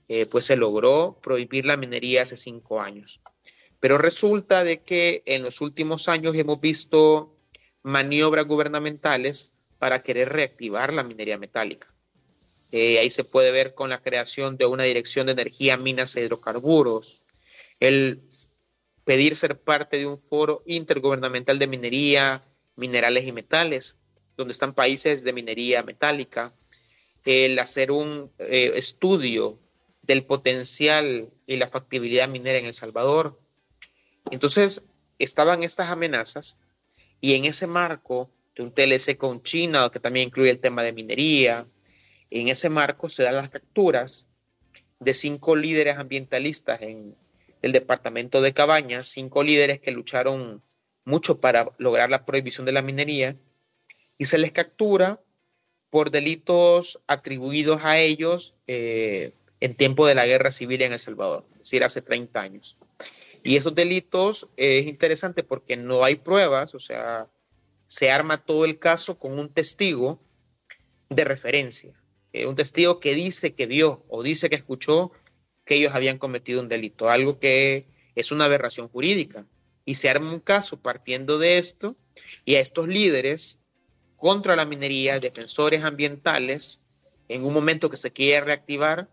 eh, 0.08 0.26
pues 0.26 0.44
se 0.44 0.56
logró 0.56 1.18
prohibir 1.22 1.64
la 1.64 1.78
minería 1.78 2.24
hace 2.24 2.36
cinco 2.36 2.82
años. 2.82 3.22
Pero 3.80 3.96
resulta 3.96 4.64
de 4.64 4.82
que 4.82 5.22
en 5.24 5.42
los 5.42 5.62
últimos 5.62 6.10
años 6.10 6.34
hemos 6.36 6.60
visto 6.60 7.34
maniobras 7.82 8.44
gubernamentales 8.44 9.54
para 9.78 10.02
querer 10.02 10.30
reactivar 10.30 10.92
la 10.92 11.02
minería 11.02 11.38
metálica. 11.38 11.92
Eh, 12.72 12.98
ahí 12.98 13.10
se 13.10 13.24
puede 13.24 13.52
ver 13.52 13.74
con 13.74 13.90
la 13.90 14.02
creación 14.02 14.56
de 14.56 14.66
una 14.66 14.84
dirección 14.84 15.26
de 15.26 15.32
energía, 15.32 15.76
minas 15.76 16.16
e 16.16 16.22
hidrocarburos, 16.22 17.24
el 17.80 18.22
pedir 19.04 19.36
ser 19.36 19.60
parte 19.60 19.98
de 19.98 20.06
un 20.06 20.18
foro 20.18 20.62
intergubernamental 20.66 21.58
de 21.58 21.68
minería, 21.68 22.42
minerales 22.74 23.24
y 23.24 23.32
metales, 23.32 23.96
donde 24.36 24.52
están 24.52 24.74
países 24.74 25.22
de 25.22 25.32
minería 25.32 25.82
metálica, 25.82 26.52
el 27.24 27.58
hacer 27.58 27.90
un 27.90 28.30
eh, 28.38 28.72
estudio 28.74 29.58
del 30.02 30.24
potencial 30.24 31.30
y 31.46 31.56
la 31.56 31.68
factibilidad 31.68 32.28
minera 32.28 32.58
en 32.58 32.66
El 32.66 32.74
Salvador. 32.74 33.40
Entonces, 34.30 34.84
estaban 35.18 35.62
estas 35.62 35.90
amenazas 35.90 36.58
y 37.20 37.34
en 37.34 37.44
ese 37.44 37.66
marco 37.66 38.30
de 38.56 38.62
un 38.62 38.72
TLC 38.72 39.16
con 39.16 39.42
China, 39.42 39.90
que 39.92 40.00
también 40.00 40.28
incluye 40.28 40.50
el 40.50 40.60
tema 40.60 40.82
de 40.82 40.92
minería, 40.92 41.66
en 42.30 42.48
ese 42.48 42.68
marco 42.68 43.08
se 43.08 43.22
dan 43.22 43.36
las 43.36 43.50
capturas 43.50 44.26
de 44.98 45.14
cinco 45.14 45.54
líderes 45.54 45.98
ambientalistas 45.98 46.80
en 46.82 47.14
el 47.62 47.72
departamento 47.72 48.40
de 48.40 48.54
Cabañas, 48.54 49.08
cinco 49.08 49.42
líderes 49.42 49.80
que 49.80 49.92
lucharon 49.92 50.62
mucho 51.04 51.38
para 51.40 51.70
lograr 51.78 52.10
la 52.10 52.24
prohibición 52.24 52.66
de 52.66 52.72
la 52.72 52.82
minería, 52.82 53.36
y 54.18 54.26
se 54.26 54.38
les 54.38 54.52
captura 54.52 55.20
por 55.90 56.10
delitos 56.10 57.00
atribuidos 57.06 57.84
a 57.84 57.98
ellos 57.98 58.54
eh, 58.66 59.32
en 59.60 59.76
tiempo 59.76 60.06
de 60.06 60.14
la 60.14 60.26
guerra 60.26 60.50
civil 60.50 60.82
en 60.82 60.92
El 60.92 60.98
Salvador, 60.98 61.44
es 61.52 61.58
decir, 61.58 61.84
hace 61.84 62.02
30 62.02 62.40
años. 62.40 62.78
Y 63.42 63.56
esos 63.56 63.74
delitos 63.74 64.48
eh, 64.56 64.80
es 64.80 64.86
interesante 64.86 65.44
porque 65.44 65.76
no 65.76 66.02
hay 66.02 66.16
pruebas, 66.16 66.74
o 66.74 66.80
sea, 66.80 67.28
se 67.86 68.10
arma 68.10 68.44
todo 68.44 68.64
el 68.64 68.78
caso 68.78 69.18
con 69.18 69.38
un 69.38 69.48
testigo 69.48 70.20
de 71.08 71.24
referencia, 71.24 71.94
eh, 72.32 72.46
un 72.46 72.56
testigo 72.56 73.00
que 73.00 73.14
dice 73.14 73.54
que 73.54 73.66
vio 73.66 74.04
o 74.08 74.22
dice 74.22 74.50
que 74.50 74.56
escuchó 74.56 75.12
que 75.64 75.76
ellos 75.76 75.94
habían 75.94 76.18
cometido 76.18 76.60
un 76.60 76.68
delito, 76.68 77.10
algo 77.10 77.38
que 77.38 77.86
es 78.14 78.32
una 78.32 78.46
aberración 78.46 78.88
jurídica. 78.88 79.46
Y 79.84 79.96
se 79.96 80.08
arma 80.08 80.32
un 80.32 80.40
caso 80.40 80.80
partiendo 80.80 81.38
de 81.38 81.58
esto 81.58 81.96
y 82.44 82.56
a 82.56 82.60
estos 82.60 82.88
líderes 82.88 83.58
contra 84.16 84.56
la 84.56 84.64
minería, 84.64 85.20
defensores 85.20 85.84
ambientales, 85.84 86.80
en 87.28 87.44
un 87.44 87.52
momento 87.52 87.90
que 87.90 87.96
se 87.96 88.12
quiere 88.12 88.44
reactivar, 88.44 89.08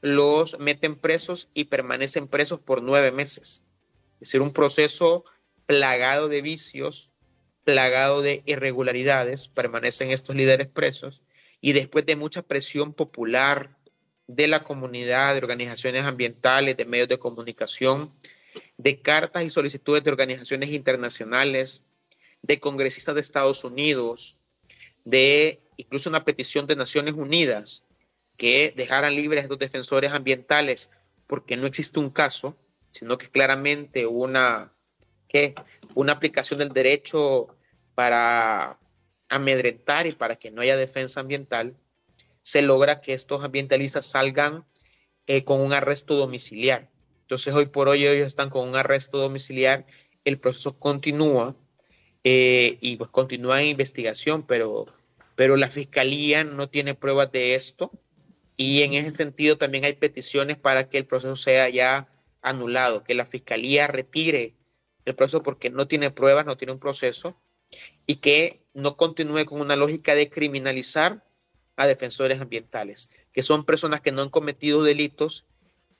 los 0.00 0.58
meten 0.58 0.96
presos 0.96 1.50
y 1.52 1.64
permanecen 1.64 2.26
presos 2.26 2.60
por 2.60 2.82
nueve 2.82 3.12
meses. 3.12 3.64
Es 4.14 4.28
decir, 4.28 4.40
un 4.40 4.52
proceso 4.52 5.24
plagado 5.66 6.28
de 6.28 6.42
vicios, 6.42 7.09
plagado 7.70 8.20
de 8.20 8.42
irregularidades, 8.46 9.46
permanecen 9.46 10.10
estos 10.10 10.34
líderes 10.34 10.66
presos 10.66 11.22
y 11.60 11.72
después 11.72 12.04
de 12.04 12.16
mucha 12.16 12.42
presión 12.42 12.92
popular 12.94 13.76
de 14.26 14.48
la 14.48 14.64
comunidad, 14.64 15.34
de 15.34 15.38
organizaciones 15.40 16.04
ambientales, 16.04 16.76
de 16.76 16.84
medios 16.84 17.06
de 17.06 17.20
comunicación, 17.20 18.10
de 18.76 19.00
cartas 19.00 19.44
y 19.44 19.50
solicitudes 19.50 20.02
de 20.02 20.10
organizaciones 20.10 20.70
internacionales, 20.70 21.84
de 22.42 22.58
congresistas 22.58 23.14
de 23.14 23.20
Estados 23.20 23.62
Unidos, 23.62 24.36
de 25.04 25.60
incluso 25.76 26.10
una 26.10 26.24
petición 26.24 26.66
de 26.66 26.74
Naciones 26.74 27.14
Unidas 27.14 27.84
que 28.36 28.72
dejaran 28.76 29.14
libres 29.14 29.42
a 29.42 29.42
estos 29.44 29.60
defensores 29.60 30.12
ambientales, 30.12 30.90
porque 31.28 31.56
no 31.56 31.68
existe 31.68 32.00
un 32.00 32.10
caso, 32.10 32.56
sino 32.90 33.16
que 33.16 33.30
claramente 33.30 34.06
una, 34.06 34.72
¿qué? 35.28 35.54
una 35.94 36.14
aplicación 36.14 36.58
del 36.58 36.72
derecho 36.72 37.54
para 38.00 38.78
amedrentar 39.28 40.06
y 40.06 40.12
para 40.12 40.36
que 40.36 40.50
no 40.50 40.62
haya 40.62 40.74
defensa 40.74 41.20
ambiental, 41.20 41.76
se 42.40 42.62
logra 42.62 43.02
que 43.02 43.12
estos 43.12 43.44
ambientalistas 43.44 44.06
salgan 44.06 44.64
eh, 45.26 45.44
con 45.44 45.60
un 45.60 45.74
arresto 45.74 46.14
domiciliar. 46.16 46.88
Entonces, 47.20 47.52
hoy 47.52 47.66
por 47.66 47.88
hoy 47.88 48.06
ellos 48.06 48.26
están 48.26 48.48
con 48.48 48.66
un 48.66 48.74
arresto 48.74 49.18
domiciliar, 49.18 49.84
el 50.24 50.38
proceso 50.38 50.78
continúa 50.78 51.54
eh, 52.24 52.78
y 52.80 52.96
pues 52.96 53.10
continúa 53.10 53.60
en 53.60 53.68
investigación, 53.68 54.46
pero, 54.46 54.86
pero 55.34 55.56
la 55.56 55.70
fiscalía 55.70 56.42
no 56.42 56.70
tiene 56.70 56.94
pruebas 56.94 57.30
de 57.32 57.54
esto. 57.54 57.90
Y 58.56 58.80
en 58.80 58.94
ese 58.94 59.14
sentido 59.14 59.58
también 59.58 59.84
hay 59.84 59.92
peticiones 59.92 60.56
para 60.56 60.88
que 60.88 60.96
el 60.96 61.04
proceso 61.04 61.36
sea 61.36 61.68
ya 61.68 62.08
anulado, 62.40 63.04
que 63.04 63.12
la 63.12 63.26
fiscalía 63.26 63.88
retire 63.88 64.54
el 65.04 65.14
proceso 65.14 65.42
porque 65.42 65.68
no 65.68 65.86
tiene 65.86 66.10
pruebas, 66.10 66.46
no 66.46 66.56
tiene 66.56 66.72
un 66.72 66.80
proceso 66.80 67.36
y 68.06 68.16
que 68.16 68.60
no 68.74 68.96
continúe 68.96 69.44
con 69.44 69.60
una 69.60 69.76
lógica 69.76 70.14
de 70.14 70.28
criminalizar 70.28 71.24
a 71.76 71.86
defensores 71.86 72.40
ambientales, 72.40 73.08
que 73.32 73.42
son 73.42 73.64
personas 73.64 74.00
que 74.00 74.12
no 74.12 74.22
han 74.22 74.30
cometido 74.30 74.82
delitos 74.82 75.46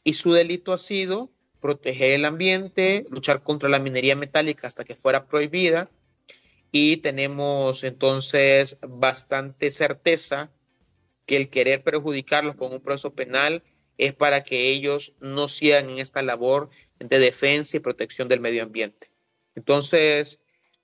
y 0.04 0.14
su 0.14 0.32
delito 0.32 0.72
ha 0.72 0.78
sido 0.78 1.30
proteger 1.60 2.12
el 2.12 2.24
ambiente, 2.24 3.04
luchar 3.10 3.42
contra 3.42 3.68
la 3.68 3.80
minería 3.80 4.16
metálica 4.16 4.66
hasta 4.66 4.84
que 4.84 4.94
fuera 4.94 5.26
prohibida 5.26 5.90
y 6.72 6.98
tenemos 6.98 7.84
entonces 7.84 8.78
bastante 8.80 9.70
certeza 9.70 10.50
que 11.26 11.36
el 11.36 11.48
querer 11.48 11.82
perjudicarlos 11.82 12.56
con 12.56 12.72
un 12.72 12.80
proceso 12.80 13.14
penal 13.14 13.62
es 13.98 14.14
para 14.14 14.42
que 14.42 14.70
ellos 14.70 15.14
no 15.20 15.48
sigan 15.48 15.90
en 15.90 15.98
esta 15.98 16.22
labor 16.22 16.70
de 16.98 17.18
defensa 17.18 17.76
y 17.76 17.80
protección 17.80 18.28
del 18.28 18.40
medio 18.40 18.62
ambiente. 18.62 19.10
Entonces, 19.54 20.40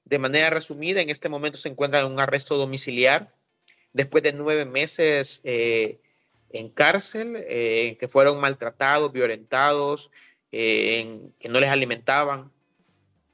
de 0.06 0.18
manera 0.20 0.50
resumida, 0.50 1.00
en 1.00 1.10
este 1.10 1.28
momento 1.28 1.58
se 1.58 1.68
encuentran 1.68 2.06
en 2.06 2.12
un 2.12 2.20
arresto 2.20 2.56
domiciliar 2.56 3.34
después 3.92 4.22
de 4.22 4.32
nueve 4.32 4.64
meses 4.64 5.40
eh, 5.42 5.98
en 6.50 6.68
cárcel, 6.68 7.44
eh, 7.48 7.96
que 7.98 8.06
fueron 8.06 8.40
maltratados, 8.40 9.12
violentados, 9.12 10.10
eh, 10.52 11.18
que 11.40 11.48
no 11.48 11.58
les 11.58 11.70
alimentaban, 11.70 12.52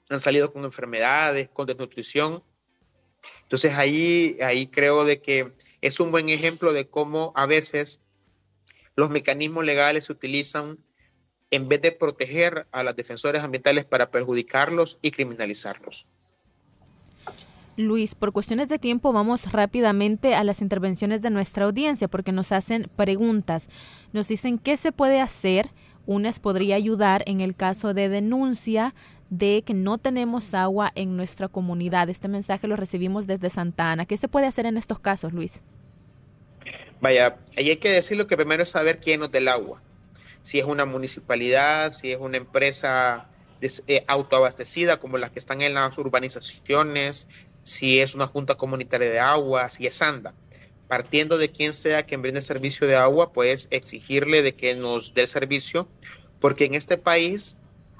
han 0.08 0.20
salido 0.20 0.50
con 0.50 0.64
enfermedades, 0.64 1.50
con 1.50 1.66
desnutrición. 1.66 2.42
Entonces 3.42 3.74
ahí, 3.74 4.38
ahí 4.40 4.66
creo 4.66 5.04
de 5.04 5.20
que 5.20 5.52
es 5.82 6.00
un 6.00 6.10
buen 6.10 6.30
ejemplo 6.30 6.72
de 6.72 6.88
cómo 6.88 7.32
a 7.36 7.44
veces 7.44 8.00
los 8.96 9.10
mecanismos 9.10 9.66
legales 9.66 10.06
se 10.06 10.12
utilizan 10.12 10.78
en 11.50 11.68
vez 11.68 11.82
de 11.82 11.92
proteger 11.92 12.66
a 12.72 12.82
los 12.82 12.96
defensores 12.96 13.42
ambientales 13.42 13.84
para 13.84 14.10
perjudicarlos 14.10 14.98
y 15.02 15.10
criminalizarlos. 15.10 16.08
Luis, 17.76 18.14
por 18.14 18.32
cuestiones 18.32 18.68
de 18.68 18.78
tiempo 18.78 19.12
vamos 19.12 19.50
rápidamente 19.50 20.34
a 20.34 20.44
las 20.44 20.60
intervenciones 20.60 21.22
de 21.22 21.30
nuestra 21.30 21.64
audiencia 21.64 22.06
porque 22.08 22.32
nos 22.32 22.52
hacen 22.52 22.90
preguntas. 22.96 23.68
Nos 24.12 24.28
dicen 24.28 24.58
qué 24.58 24.76
se 24.76 24.92
puede 24.92 25.20
hacer. 25.20 25.70
UNES 26.04 26.38
podría 26.40 26.76
ayudar 26.76 27.22
en 27.26 27.40
el 27.40 27.54
caso 27.54 27.94
de 27.94 28.08
denuncia 28.08 28.94
de 29.30 29.62
que 29.64 29.72
no 29.72 29.96
tenemos 29.96 30.52
agua 30.52 30.92
en 30.94 31.16
nuestra 31.16 31.48
comunidad. 31.48 32.10
Este 32.10 32.28
mensaje 32.28 32.68
lo 32.68 32.76
recibimos 32.76 33.26
desde 33.26 33.48
Santa 33.48 33.90
Ana. 33.90 34.04
¿Qué 34.04 34.18
se 34.18 34.28
puede 34.28 34.46
hacer 34.46 34.66
en 34.66 34.76
estos 34.76 34.98
casos, 34.98 35.32
Luis? 35.32 35.62
Vaya, 37.00 37.38
ahí 37.56 37.70
hay 37.70 37.78
que 37.78 37.90
decir 37.90 38.18
lo 38.18 38.26
que 38.26 38.36
primero 38.36 38.62
es 38.62 38.68
saber 38.68 39.00
quién 39.00 39.20
nos 39.20 39.32
el 39.32 39.48
agua. 39.48 39.80
Si 40.42 40.58
es 40.58 40.66
una 40.66 40.84
municipalidad, 40.84 41.90
si 41.90 42.12
es 42.12 42.18
una 42.20 42.36
empresa 42.36 43.28
eh, 43.62 44.04
autoabastecida 44.08 44.98
como 44.98 45.16
las 45.18 45.30
que 45.30 45.38
están 45.38 45.62
en 45.62 45.74
las 45.74 45.96
urbanizaciones, 45.96 47.28
si 47.64 48.00
es 48.00 48.14
una 48.14 48.26
junta 48.26 48.56
comunitaria 48.56 49.10
de 49.10 49.20
agua, 49.20 49.68
si 49.68 49.86
es 49.86 50.00
ANDA. 50.02 50.34
Partiendo 50.88 51.38
de 51.38 51.50
quien 51.50 51.72
sea 51.72 52.02
quien 52.02 52.22
brinde 52.22 52.42
servicio 52.42 52.86
de 52.86 52.96
agua, 52.96 53.32
pues 53.32 53.68
exigirle 53.70 54.42
de 54.42 54.54
que 54.54 54.74
nos 54.74 55.14
dé 55.14 55.22
el 55.22 55.28
servicio, 55.28 55.88
porque 56.40 56.64
en 56.64 56.74
este 56.74 56.98
país 56.98 57.56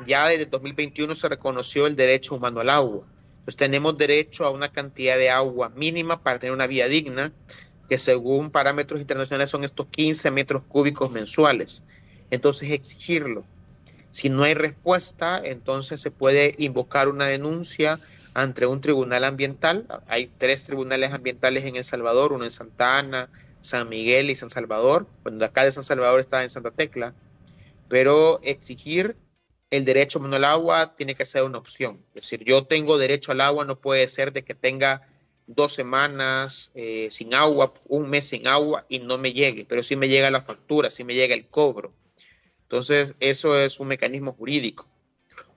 ya 0.07 0.29
desde 0.29 0.47
2021 0.47 1.15
se 1.15 1.29
reconoció 1.29 1.87
el 1.87 1.97
derecho 1.97 2.35
humano 2.35 2.61
al 2.61 2.71
agua. 2.71 3.07
Entonces 3.39 3.57
tenemos 3.57 3.97
derecho 3.99 4.45
a 4.45 4.51
una 4.51 4.71
cantidad 4.71 5.17
de 5.17 5.31
agua 5.31 5.71
mínima 5.71 6.23
para 6.23 6.39
tener 6.39 6.53
una 6.53 6.67
vida 6.67 6.87
digna, 6.87 7.33
que 7.89 7.99
según 7.99 8.51
parámetros 8.51 9.01
internacionales 9.01 9.51
son 9.51 9.65
estos 9.65 9.87
15 9.89 10.31
metros 10.31 10.63
cúbicos 10.69 11.11
mensuales. 11.11 11.83
Entonces 12.31 12.71
exigirlo. 12.71 13.45
Si 14.11 14.29
no 14.29 14.45
hay 14.45 14.55
respuesta, 14.55 15.41
entonces 15.43 16.01
se 16.01 16.11
puede 16.11 16.55
invocar 16.59 17.09
una 17.09 17.27
denuncia 17.27 17.99
ante 18.35 18.67
un 18.67 18.81
tribunal 18.81 19.25
ambiental. 19.25 19.87
Hay 20.07 20.31
tres 20.39 20.65
tribunales 20.65 21.13
ambientales 21.13 21.65
en 21.65 21.77
El 21.77 21.85
Salvador, 21.85 22.33
uno 22.33 22.45
en 22.45 22.51
Santa 22.51 22.99
Ana, 22.99 23.31
San 23.61 23.89
Miguel 23.89 24.31
y 24.31 24.37
San 24.37 24.51
Salvador. 24.51 25.07
Bueno, 25.23 25.45
acá 25.45 25.65
de 25.65 25.73
San 25.73 25.85
Salvador 25.85 26.21
está 26.21 26.43
en 26.43 26.51
Santa 26.51 26.71
Tecla. 26.71 27.15
Pero 27.89 28.41
exigir 28.43 29.17
el 29.71 29.85
derecho 29.85 30.23
al 30.23 30.45
agua 30.45 30.95
tiene 30.95 31.15
que 31.15 31.25
ser 31.25 31.45
una 31.45 31.59
opción. 31.59 32.05
Es 32.15 32.23
decir, 32.23 32.45
yo 32.45 32.67
tengo 32.67 32.99
derecho 32.99 33.33
al 33.33 33.41
agua, 33.41 33.65
no 33.65 33.81
puede 33.81 34.07
ser 34.09 34.33
de 34.33 34.45
que 34.45 34.55
tenga 34.55 35.03
dos 35.47 35.73
semanas 35.73 36.71
eh, 36.75 37.09
sin 37.11 37.35
agua, 37.35 37.73
un 37.89 38.09
mes 38.09 38.29
sin 38.29 38.47
agua 38.47 38.85
y 38.89 38.99
no 39.01 39.19
me 39.19 39.33
llegue, 39.33 39.65
pero 39.65 39.83
sí 39.83 39.97
me 39.97 40.09
llega 40.09 40.31
la 40.31 40.43
factura, 40.43 40.91
sí 40.91 41.05
me 41.05 41.15
llega 41.15 41.35
el 41.35 41.47
cobro. 41.47 41.93
Entonces, 42.65 43.15
eso 43.21 43.59
es 43.59 43.81
un 43.81 43.89
mecanismo 43.89 44.33
jurídico. 44.33 44.89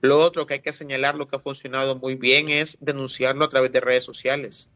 Lo 0.00 0.18
otro 0.18 0.46
que 0.46 0.54
hay 0.54 0.60
que 0.60 0.72
señalar, 0.72 1.14
lo 1.14 1.26
que 1.26 1.36
ha 1.36 1.40
funcionado 1.40 1.96
muy 1.96 2.14
bien, 2.14 2.48
es 2.48 2.76
denunciarlo 2.80 3.44
a 3.44 3.48
través 3.48 3.72
de 3.72 3.80
redes 3.80 4.04
sociales. 4.04 4.70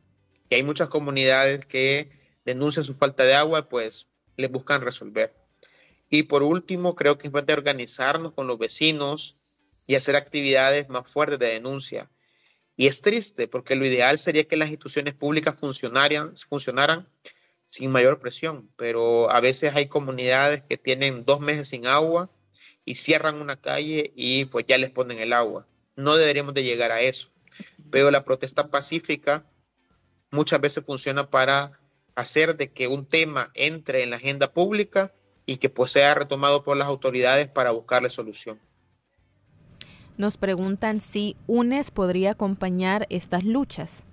Que 0.49 0.57
hay 0.57 0.63
muchas 0.63 0.89
comunidades 0.89 1.67
que 1.67 2.11
denuncian 2.45 2.85
su 2.85 2.95
falta 2.95 3.25
de 3.25 3.35
agua, 3.35 3.69
pues 3.69 4.09
les 4.37 4.51
buscan 4.51 4.81
resolver. 4.81 5.35
Y 6.09 6.25
por 6.25 6.43
último, 6.43 6.95
creo 6.95 7.19
que 7.19 7.29
es 7.29 7.33
de 7.33 7.53
organizarnos 7.53 8.33
con 8.33 8.47
los 8.47 8.59
vecinos 8.59 9.37
y 9.87 9.95
hacer 9.95 10.17
actividades 10.17 10.89
más 10.89 11.11
fuertes 11.11 11.39
de 11.39 11.47
denuncia. 11.47 12.11
Y 12.77 12.87
es 12.87 13.03
triste 13.03 13.47
porque 13.47 13.77
lo 13.77 13.85
ideal 13.85 14.19
sería 14.19 14.45
que 14.45 14.57
las 14.57 14.71
instituciones 14.71 15.15
públicas 15.15 15.59
funcionaran, 15.59 16.35
funcionaran 16.37 17.09
sin 17.67 17.91
mayor 17.91 18.19
presión, 18.19 18.71
pero 18.77 19.31
a 19.31 19.41
veces 19.41 19.73
hay 19.75 19.87
comunidades 19.87 20.63
que 20.63 20.77
tienen 20.77 21.25
dos 21.25 21.41
meses 21.41 21.69
sin 21.69 21.87
agua 21.87 22.31
y 22.85 22.95
cierran 22.95 23.41
una 23.41 23.57
calle 23.57 24.13
y 24.15 24.47
pues 24.47 24.67
ya 24.67 24.79
les 24.79 24.91
ponen 24.91 25.19
el 25.19 25.33
agua. 25.33 25.67
No 25.97 26.17
deberíamos 26.17 26.55
de 26.55 26.65
llegar 26.65 26.93
a 26.93 27.01
eso. 27.01 27.31
Pero 27.91 28.11
la 28.11 28.25
protesta 28.25 28.69
pacífica 28.69 29.45
muchas 30.31 30.61
veces 30.61 30.85
funciona 30.85 31.29
para 31.31 31.81
hacer 32.15 32.57
de 32.57 32.73
que 32.73 32.89
un 32.89 33.07
tema 33.07 33.51
entre 33.55 34.03
en 34.03 34.11
la 34.11 34.17
agenda 34.17 34.53
pública 34.53 35.13
y 35.47 35.57
que 35.57 35.69
pues 35.69 35.93
sea 35.93 36.15
retomado 36.15 36.63
por 36.63 36.77
las 36.77 36.89
autoridades 36.89 37.49
para 37.49 37.71
buscarle 37.73 38.11
solución. 38.11 38.61
Nos 40.17 40.37
preguntan 40.37 41.01
si 41.01 41.37
UNES 41.47 41.91
podría 41.91 42.33
acompañar 42.33 43.07
estas 43.11 43.43
luchas. 43.43 44.05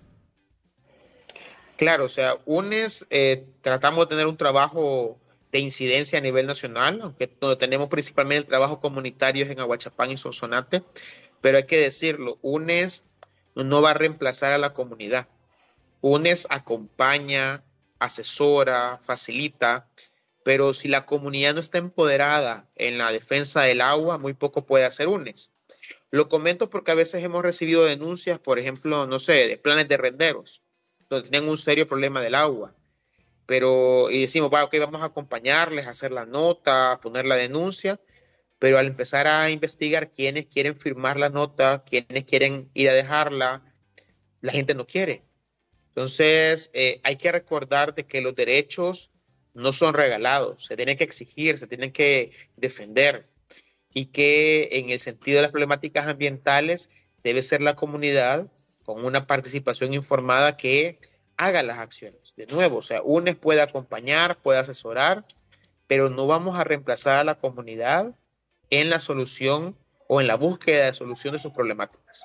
Claro, 1.76 2.06
o 2.06 2.10
sea, 2.10 2.38
UNES 2.46 3.06
eh, 3.10 3.46
tratamos 3.62 4.06
de 4.06 4.10
tener 4.16 4.26
un 4.26 4.38
trabajo 4.38 5.20
de 5.52 5.60
incidencia 5.60 6.20
a 6.20 6.22
nivel 6.22 6.46
nacional, 6.46 7.00
aunque 7.02 7.32
donde 7.40 7.56
tenemos 7.56 7.90
principalmente 7.90 8.40
el 8.40 8.46
trabajo 8.46 8.80
comunitario 8.80 9.46
es 9.46 9.52
en 9.52 9.60
Aguachapán 9.60 10.12
y 10.12 10.18
Sonsonate, 10.18 10.84
pero 11.42 11.58
hay 11.58 11.66
que 11.66 11.78
decirlo, 11.78 12.38
UNES 12.42 13.06
no 13.56 13.82
va 13.82 13.92
a 13.92 13.94
reemplazar 13.94 14.52
a 14.52 14.58
la 14.58 14.74
comunidad. 14.74 15.28
UNES 16.02 16.48
acompaña, 16.50 17.64
asesora, 18.00 19.00
facilita, 19.00 19.88
pero 20.44 20.74
si 20.74 20.88
la 20.88 21.06
comunidad 21.06 21.54
no 21.54 21.60
está 21.60 21.78
empoderada 21.78 22.68
en 22.76 22.98
la 22.98 23.12
defensa 23.12 23.64
del 23.64 23.82
agua, 23.82 24.18
muy 24.18 24.34
poco 24.34 24.66
puede 24.66 24.86
hacer 24.86 25.08
UNES. 25.08 25.52
Lo 26.12 26.30
comento 26.30 26.70
porque 26.70 26.92
a 26.92 26.96
veces 26.96 27.24
hemos 27.24 27.44
recibido 27.44 27.84
denuncias, 27.86 28.40
por 28.40 28.60
ejemplo, 28.60 29.08
no 29.08 29.20
sé, 29.20 29.48
de 29.48 29.58
planes 29.58 29.88
de 29.88 29.98
renderos, 29.98 30.62
donde 31.10 31.30
tienen 31.30 31.50
un 31.50 31.58
serio 31.58 31.88
problema 31.88 32.22
del 32.22 32.36
agua 32.36 32.74
pero 33.48 34.12
y 34.12 34.22
decimos, 34.22 34.52
va, 34.54 34.66
ok, 34.66 34.76
vamos 34.80 35.02
a 35.02 35.06
acompañarles, 35.06 35.88
a 35.88 35.92
hacer 35.92 36.12
la 36.12 36.26
nota, 36.28 36.92
a 36.92 37.00
poner 37.00 37.26
la 37.26 37.36
denuncia, 37.36 38.00
pero 38.60 38.78
al 38.78 38.88
empezar 38.88 39.26
a 39.26 39.50
investigar 39.50 40.12
quiénes 40.12 40.46
quieren 40.46 40.76
firmar 40.76 41.18
la 41.18 41.30
nota, 41.30 41.84
quiénes 41.84 42.26
quieren 42.26 42.70
ir 42.74 42.90
a 42.90 42.94
dejarla, 42.94 43.64
la 44.42 44.52
gente 44.52 44.76
no 44.76 44.86
quiere. 44.86 45.24
Entonces, 45.88 46.70
eh, 46.74 47.00
hay 47.04 47.16
que 47.16 47.32
recordar 47.32 47.96
de 47.96 48.06
que 48.06 48.22
los 48.22 48.36
derechos 48.36 49.12
no 49.54 49.74
son 49.74 49.94
regalados, 49.94 50.66
se 50.66 50.76
tienen 50.76 50.98
que 50.98 51.06
exigir, 51.06 51.58
se 51.58 51.68
tienen 51.68 51.92
que 51.92 52.32
defender 52.58 53.28
y 53.94 54.08
que 54.08 54.70
en 54.74 54.90
el 54.90 55.00
sentido 55.00 55.38
de 55.38 55.44
las 55.44 55.52
problemáticas 55.52 56.06
ambientales 56.06 56.90
debe 57.24 57.42
ser 57.42 57.62
la 57.62 57.76
comunidad 57.76 58.52
con 58.84 59.06
una 59.06 59.26
participación 59.26 59.94
informada 59.94 60.58
que 60.58 61.00
haga 61.38 61.64
las 61.64 61.80
acciones. 61.80 62.34
De 62.36 62.48
nuevo, 62.48 62.78
o 62.78 62.82
sea, 62.82 63.02
UNES 63.04 63.36
puede 63.36 63.62
acompañar, 63.62 64.38
puede 64.38 64.60
asesorar, 64.60 65.24
pero 65.86 66.10
no 66.10 66.28
vamos 66.28 66.60
a 66.60 66.64
reemplazar 66.64 67.20
a 67.20 67.24
la 67.24 67.36
comunidad 67.36 68.14
en 68.70 68.90
la 68.90 69.00
solución 69.00 69.76
o 70.08 70.20
en 70.20 70.28
la 70.28 70.36
búsqueda 70.36 70.86
de 70.86 70.94
solución 70.94 71.34
de 71.34 71.40
sus 71.40 71.54
problemáticas. 71.54 72.24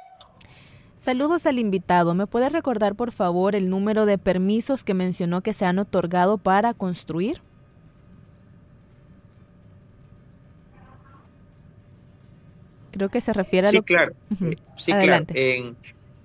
Saludos 0.96 1.46
al 1.46 1.58
invitado. 1.58 2.14
¿Me 2.14 2.26
puede 2.26 2.48
recordar, 2.48 2.94
por 2.94 3.12
favor, 3.12 3.54
el 3.54 3.68
número 3.68 4.06
de 4.06 4.18
permisos 4.18 4.84
que 4.84 4.94
mencionó 4.94 5.42
que 5.42 5.52
se 5.52 5.64
han 5.64 5.78
otorgado 5.78 6.38
para 6.38 6.74
construir? 6.74 7.42
Creo 12.92 13.08
que 13.08 13.20
se 13.20 13.32
refiere 13.32 13.66
a 13.66 13.70
sí, 13.70 13.76
lo 13.78 13.82
claro. 13.82 14.12
Sí, 14.76 14.92
claro. 14.92 15.26
En, 15.30 15.76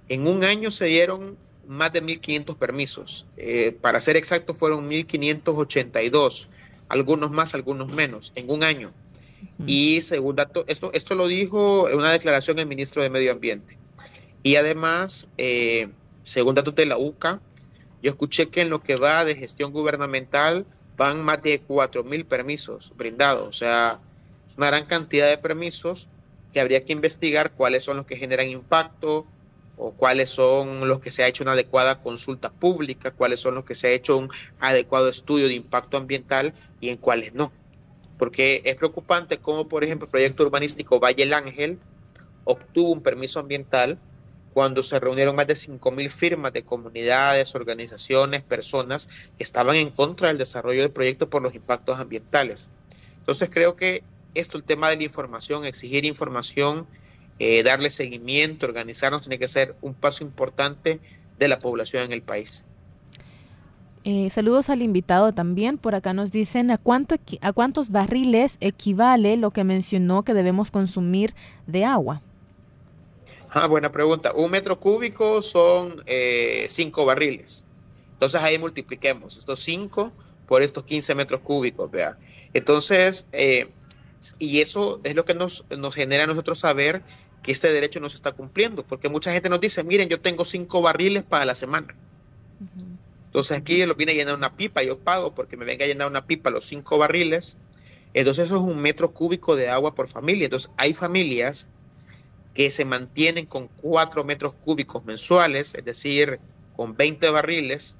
en 0.09 0.27
un 0.27 0.43
año 0.43 0.69
se 0.69 0.85
dieron 0.85 1.37
más 1.67 1.93
de 1.93 2.03
1.500 2.03 2.57
permisos. 2.57 3.27
Eh, 3.37 3.77
para 3.79 3.99
ser 3.99 4.15
exacto, 4.15 4.53
fueron 4.53 4.89
1.582, 4.89 6.47
algunos 6.89 7.31
más, 7.31 7.53
algunos 7.53 7.89
menos, 7.89 8.31
en 8.35 8.49
un 8.49 8.63
año. 8.63 8.91
Y 9.65 10.01
según 10.01 10.35
dato, 10.35 10.63
esto, 10.67 10.91
esto 10.93 11.13
lo 11.13 11.27
dijo 11.27 11.89
en 11.89 11.97
una 11.97 12.11
declaración 12.11 12.57
el 12.59 12.67
ministro 12.67 13.03
de 13.03 13.09
Medio 13.09 13.31
Ambiente. 13.31 13.77
Y 14.43 14.55
además, 14.55 15.27
eh, 15.37 15.89
según 16.23 16.55
datos 16.55 16.73
de 16.75 16.85
la 16.85 16.97
UCA, 16.97 17.39
yo 18.01 18.11
escuché 18.11 18.49
que 18.49 18.61
en 18.61 18.69
lo 18.69 18.81
que 18.81 18.95
va 18.95 19.25
de 19.25 19.35
gestión 19.35 19.71
gubernamental 19.71 20.65
van 20.95 21.23
más 21.23 21.41
de 21.43 21.61
4.000 21.61 22.25
permisos 22.25 22.93
brindados. 22.95 23.47
O 23.47 23.53
sea, 23.53 23.99
es 24.49 24.57
una 24.57 24.67
gran 24.67 24.85
cantidad 24.85 25.27
de 25.27 25.37
permisos 25.37 26.07
que 26.53 26.59
habría 26.59 26.83
que 26.83 26.93
investigar 26.93 27.51
cuáles 27.51 27.83
son 27.83 27.97
los 27.97 28.05
que 28.05 28.17
generan 28.17 28.49
impacto, 28.49 29.25
o 29.77 29.91
cuáles 29.91 30.29
son 30.29 30.87
los 30.87 30.99
que 30.99 31.11
se 31.11 31.23
ha 31.23 31.27
hecho 31.27 31.43
una 31.43 31.53
adecuada 31.53 32.01
consulta 32.01 32.51
pública, 32.51 33.11
cuáles 33.11 33.39
son 33.39 33.55
los 33.55 33.65
que 33.65 33.75
se 33.75 33.87
ha 33.87 33.91
hecho 33.91 34.17
un 34.17 34.29
adecuado 34.59 35.07
estudio 35.07 35.47
de 35.47 35.53
impacto 35.53 35.97
ambiental 35.97 36.53
y 36.81 36.89
en 36.89 36.97
cuáles 36.97 37.33
no. 37.33 37.51
Porque 38.17 38.61
es 38.65 38.75
preocupante 38.75 39.37
como, 39.37 39.67
por 39.67 39.83
ejemplo, 39.83 40.05
el 40.05 40.11
proyecto 40.11 40.43
urbanístico 40.43 40.99
Valle 40.99 41.23
el 41.23 41.33
Ángel 41.33 41.79
obtuvo 42.43 42.91
un 42.91 43.01
permiso 43.01 43.39
ambiental 43.39 43.99
cuando 44.53 44.81
se 44.81 44.99
reunieron 44.99 45.35
más 45.35 45.45
de 45.45 45.53
5.000 45.53 46.09
firmas 46.09 46.51
de 46.51 46.63
comunidades, 46.63 47.53
organizaciones, 47.53 48.41
personas 48.41 49.07
que 49.37 49.43
estaban 49.43 49.75
en 49.75 49.91
contra 49.91 50.29
del 50.29 50.39
desarrollo 50.39 50.81
del 50.81 50.89
proyecto 50.89 51.29
por 51.29 51.43
los 51.43 51.53
impactos 51.53 51.99
ambientales. 51.99 52.67
Entonces 53.19 53.51
creo 53.51 53.75
que 53.75 54.03
esto, 54.33 54.57
el 54.57 54.63
tema 54.63 54.89
de 54.89 54.97
la 54.97 55.03
información, 55.03 55.65
exigir 55.65 56.05
información, 56.05 56.87
eh, 57.39 57.63
darle 57.63 57.89
seguimiento, 57.89 58.65
organizarnos, 58.65 59.21
tiene 59.21 59.39
que 59.39 59.47
ser 59.47 59.75
un 59.81 59.93
paso 59.93 60.23
importante 60.23 60.99
de 61.37 61.47
la 61.47 61.59
población 61.59 62.03
en 62.03 62.11
el 62.11 62.21
país. 62.21 62.63
Eh, 64.03 64.29
saludos 64.29 64.69
al 64.69 64.81
invitado 64.81 65.33
también. 65.33 65.77
Por 65.77 65.93
acá 65.93 66.13
nos 66.13 66.31
dicen 66.31 66.71
a, 66.71 66.77
cuánto, 66.77 67.15
a 67.41 67.51
cuántos 67.51 67.91
barriles 67.91 68.57
equivale 68.61 69.35
lo 69.35 69.51
que 69.51 69.65
mencionó 69.65 70.23
que 70.23 70.33
debemos 70.33 70.71
consumir 70.71 71.33
de 71.65 71.83
agua. 71.83 72.21
Ah, 73.49 73.67
buena 73.67 73.91
pregunta. 73.91 74.31
Un 74.33 74.51
metro 74.51 74.79
cúbico 74.79 75.41
son 75.41 76.01
eh, 76.05 76.67
cinco 76.69 77.05
barriles. 77.05 77.65
Entonces 78.13 78.41
ahí 78.41 78.57
multipliquemos 78.57 79.37
estos 79.37 79.59
cinco 79.59 80.11
por 80.47 80.63
estos 80.63 80.85
15 80.85 81.13
metros 81.13 81.41
cúbicos, 81.41 81.91
vea. 81.91 82.17
Entonces, 82.53 83.27
eh, 83.33 83.67
y 84.39 84.61
eso 84.61 84.99
es 85.03 85.15
lo 85.15 85.25
que 85.25 85.33
nos, 85.33 85.65
nos 85.77 85.93
genera 85.93 86.23
a 86.23 86.27
nosotros 86.27 86.59
saber 86.59 87.03
que 87.43 87.51
este 87.51 87.71
derecho 87.71 87.99
no 87.99 88.09
se 88.09 88.17
está 88.17 88.31
cumpliendo, 88.31 88.83
porque 88.83 89.09
mucha 89.09 89.31
gente 89.31 89.49
nos 89.49 89.61
dice, 89.61 89.83
miren, 89.83 90.09
yo 90.09 90.19
tengo 90.19 90.45
cinco 90.45 90.81
barriles 90.81 91.23
para 91.23 91.45
la 91.45 91.55
semana. 91.55 91.95
Entonces 93.27 93.57
aquí 93.57 93.85
lo 93.85 93.95
viene 93.95 94.13
a 94.13 94.15
llenar 94.15 94.35
una 94.35 94.55
pipa, 94.55 94.83
yo 94.83 94.97
pago 94.97 95.33
porque 95.33 95.57
me 95.57 95.65
venga 95.65 95.85
a 95.85 95.87
llenar 95.87 96.07
una 96.07 96.25
pipa 96.25 96.49
los 96.49 96.65
cinco 96.65 96.97
barriles. 96.97 97.57
Entonces 98.13 98.45
eso 98.45 98.55
es 98.55 98.61
un 98.61 98.79
metro 98.79 99.11
cúbico 99.11 99.55
de 99.55 99.69
agua 99.69 99.93
por 99.93 100.07
familia. 100.07 100.45
Entonces 100.45 100.71
hay 100.77 100.93
familias 100.93 101.69
que 102.53 102.71
se 102.71 102.85
mantienen 102.85 103.45
con 103.45 103.67
cuatro 103.67 104.23
metros 104.23 104.55
cúbicos 104.55 105.05
mensuales, 105.05 105.75
es 105.75 105.85
decir, 105.85 106.39
con 106.75 106.95
20 106.97 107.29
barriles, 107.29 107.95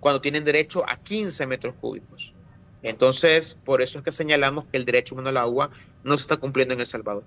cuando 0.00 0.20
tienen 0.20 0.44
derecho 0.44 0.84
a 0.86 0.98
15 0.98 1.46
metros 1.46 1.74
cúbicos. 1.80 2.34
Entonces, 2.82 3.58
por 3.64 3.80
eso 3.80 3.98
es 3.98 4.04
que 4.04 4.12
señalamos 4.12 4.66
que 4.66 4.76
el 4.76 4.84
derecho 4.84 5.14
humano 5.14 5.30
al 5.30 5.38
agua 5.38 5.70
no 6.04 6.16
se 6.18 6.22
está 6.22 6.36
cumpliendo 6.36 6.74
en 6.74 6.80
El 6.80 6.86
Salvador. 6.86 7.24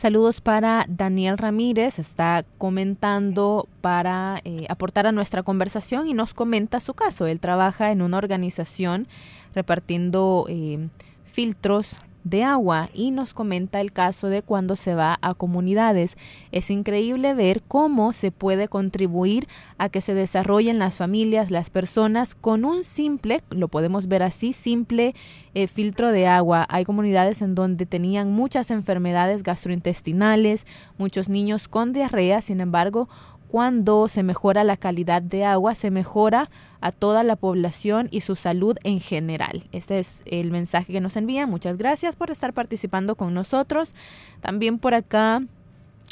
Saludos 0.00 0.40
para 0.40 0.86
Daniel 0.88 1.36
Ramírez, 1.36 1.98
está 1.98 2.42
comentando 2.56 3.68
para 3.82 4.40
eh, 4.46 4.64
aportar 4.70 5.06
a 5.06 5.12
nuestra 5.12 5.42
conversación 5.42 6.08
y 6.08 6.14
nos 6.14 6.32
comenta 6.32 6.80
su 6.80 6.94
caso. 6.94 7.26
Él 7.26 7.38
trabaja 7.38 7.92
en 7.92 8.00
una 8.00 8.16
organización 8.16 9.08
repartiendo 9.54 10.46
eh, 10.48 10.88
filtros 11.26 11.98
de 12.24 12.44
agua 12.44 12.90
y 12.92 13.10
nos 13.10 13.34
comenta 13.34 13.80
el 13.80 13.92
caso 13.92 14.28
de 14.28 14.42
cuando 14.42 14.76
se 14.76 14.94
va 14.94 15.18
a 15.22 15.34
comunidades. 15.34 16.16
Es 16.52 16.70
increíble 16.70 17.34
ver 17.34 17.62
cómo 17.66 18.12
se 18.12 18.30
puede 18.30 18.68
contribuir 18.68 19.48
a 19.78 19.88
que 19.88 20.00
se 20.00 20.14
desarrollen 20.14 20.78
las 20.78 20.96
familias, 20.96 21.50
las 21.50 21.70
personas 21.70 22.34
con 22.34 22.64
un 22.64 22.84
simple, 22.84 23.42
lo 23.50 23.68
podemos 23.68 24.08
ver 24.08 24.22
así, 24.22 24.52
simple 24.52 25.14
eh, 25.54 25.66
filtro 25.66 26.12
de 26.12 26.26
agua. 26.26 26.66
Hay 26.68 26.84
comunidades 26.84 27.42
en 27.42 27.54
donde 27.54 27.86
tenían 27.86 28.32
muchas 28.32 28.70
enfermedades 28.70 29.42
gastrointestinales, 29.42 30.66
muchos 30.98 31.28
niños 31.28 31.68
con 31.68 31.92
diarrea, 31.92 32.40
sin 32.40 32.60
embargo, 32.60 33.08
cuando 33.50 34.06
se 34.08 34.22
mejora 34.22 34.62
la 34.62 34.76
calidad 34.76 35.22
de 35.22 35.44
agua, 35.44 35.74
se 35.74 35.90
mejora 35.90 36.48
a 36.80 36.92
toda 36.92 37.24
la 37.24 37.34
población 37.34 38.08
y 38.12 38.20
su 38.20 38.36
salud 38.36 38.76
en 38.84 39.00
general. 39.00 39.64
Este 39.72 39.98
es 39.98 40.22
el 40.24 40.52
mensaje 40.52 40.92
que 40.92 41.00
nos 41.00 41.16
envían. 41.16 41.50
Muchas 41.50 41.76
gracias 41.76 42.14
por 42.14 42.30
estar 42.30 42.52
participando 42.52 43.16
con 43.16 43.34
nosotros. 43.34 43.94
También 44.40 44.78
por 44.78 44.94
acá 44.94 45.42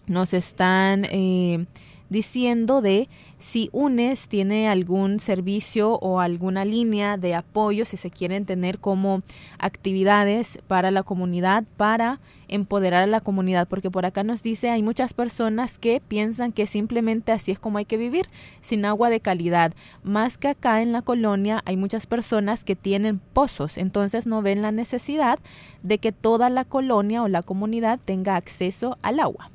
nos 0.08 0.34
están 0.34 1.04
eh, 1.04 1.66
diciendo 2.10 2.80
de 2.80 3.08
si 3.38 3.70
UNES 3.72 4.28
tiene 4.28 4.68
algún 4.68 5.20
servicio 5.20 5.92
o 5.94 6.20
alguna 6.20 6.64
línea 6.64 7.16
de 7.16 7.34
apoyo, 7.34 7.84
si 7.84 7.96
se 7.96 8.10
quieren 8.10 8.44
tener 8.44 8.78
como 8.78 9.22
actividades 9.58 10.58
para 10.66 10.90
la 10.90 11.02
comunidad, 11.02 11.64
para 11.76 12.20
empoderar 12.48 13.04
a 13.04 13.06
la 13.06 13.20
comunidad, 13.20 13.68
porque 13.68 13.90
por 13.90 14.06
acá 14.06 14.24
nos 14.24 14.42
dice 14.42 14.70
hay 14.70 14.82
muchas 14.82 15.14
personas 15.14 15.78
que 15.78 16.00
piensan 16.06 16.52
que 16.52 16.66
simplemente 16.66 17.30
así 17.30 17.52
es 17.52 17.60
como 17.60 17.78
hay 17.78 17.84
que 17.84 17.96
vivir, 17.96 18.26
sin 18.60 18.84
agua 18.84 19.10
de 19.10 19.20
calidad. 19.20 19.72
Más 20.02 20.38
que 20.38 20.48
acá 20.48 20.82
en 20.82 20.92
la 20.92 21.02
colonia 21.02 21.62
hay 21.64 21.76
muchas 21.76 22.06
personas 22.06 22.64
que 22.64 22.74
tienen 22.74 23.20
pozos, 23.32 23.78
entonces 23.78 24.26
no 24.26 24.42
ven 24.42 24.62
la 24.62 24.72
necesidad 24.72 25.38
de 25.82 25.98
que 25.98 26.10
toda 26.12 26.50
la 26.50 26.64
colonia 26.64 27.22
o 27.22 27.28
la 27.28 27.42
comunidad 27.42 28.00
tenga 28.04 28.36
acceso 28.36 28.98
al 29.02 29.20
agua. 29.20 29.50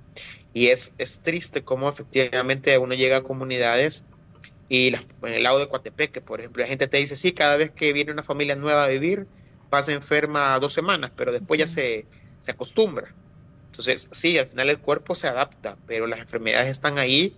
Y 0.53 0.67
es, 0.67 0.93
es 0.99 1.21
triste 1.21 1.63
cómo 1.63 1.89
efectivamente 1.89 2.77
uno 2.77 2.93
llega 2.93 3.17
a 3.17 3.23
comunidades 3.23 4.03
y 4.69 4.89
en 4.89 5.33
el 5.33 5.41
lado 5.41 5.57
de 5.57 5.69
Coatepeque, 5.69 6.21
por 6.21 6.39
ejemplo, 6.39 6.61
la 6.61 6.69
gente 6.69 6.87
te 6.87 6.97
dice, 6.97 7.15
sí, 7.15 7.31
cada 7.31 7.57
vez 7.57 7.71
que 7.71 7.93
viene 7.93 8.11
una 8.11 8.21
familia 8.21 8.55
nueva 8.55 8.83
a 8.83 8.89
vivir, 8.89 9.25
pasa 9.71 9.91
enferma 9.91 10.59
dos 10.59 10.71
semanas, 10.71 11.11
pero 11.15 11.31
después 11.31 11.59
ya 11.59 11.67
se, 11.67 12.05
se 12.41 12.51
acostumbra. 12.51 13.15
Entonces, 13.71 14.09
sí, 14.11 14.37
al 14.37 14.47
final 14.47 14.69
el 14.69 14.79
cuerpo 14.79 15.15
se 15.15 15.27
adapta, 15.27 15.77
pero 15.87 16.07
las 16.07 16.19
enfermedades 16.19 16.69
están 16.69 16.97
ahí 16.97 17.35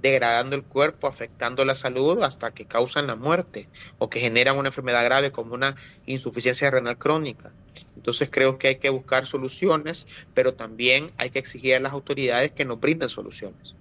degradando 0.00 0.56
el 0.56 0.62
cuerpo, 0.62 1.06
afectando 1.06 1.64
la 1.64 1.74
salud 1.74 2.22
hasta 2.22 2.52
que 2.52 2.64
causan 2.64 3.06
la 3.06 3.16
muerte 3.16 3.68
o 3.98 4.08
que 4.08 4.20
generan 4.20 4.56
una 4.56 4.68
enfermedad 4.68 5.04
grave 5.04 5.32
como 5.32 5.54
una 5.54 5.74
insuficiencia 6.06 6.70
renal 6.70 6.98
crónica. 6.98 7.52
Entonces 7.96 8.28
creo 8.30 8.58
que 8.58 8.68
hay 8.68 8.76
que 8.76 8.90
buscar 8.90 9.26
soluciones, 9.26 10.06
pero 10.34 10.54
también 10.54 11.10
hay 11.16 11.30
que 11.30 11.38
exigir 11.38 11.74
a 11.74 11.80
las 11.80 11.92
autoridades 11.92 12.52
que 12.52 12.64
nos 12.64 12.80
brinden 12.80 13.08
soluciones. 13.08 13.74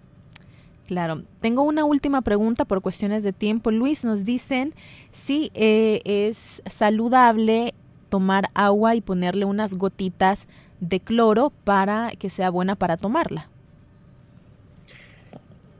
Claro, 0.88 1.24
tengo 1.42 1.64
una 1.64 1.84
última 1.84 2.22
pregunta 2.22 2.64
por 2.64 2.82
cuestiones 2.82 3.22
de 3.22 3.34
tiempo. 3.34 3.72
Luis, 3.72 4.06
nos 4.06 4.24
dicen 4.24 4.74
si 5.12 5.52
eh, 5.54 6.02
es 6.06 6.62
saludable 6.66 7.74
tomar 8.08 8.50
agua 8.54 8.96
y 8.96 9.02
ponerle 9.02 9.46
unas 9.46 9.76
gotitas 9.76 10.48
de 10.80 11.00
cloro 11.00 11.52
para 11.64 12.12
que 12.18 12.30
sea 12.30 12.50
buena 12.50 12.76
para 12.76 12.98
tomarla? 12.98 13.50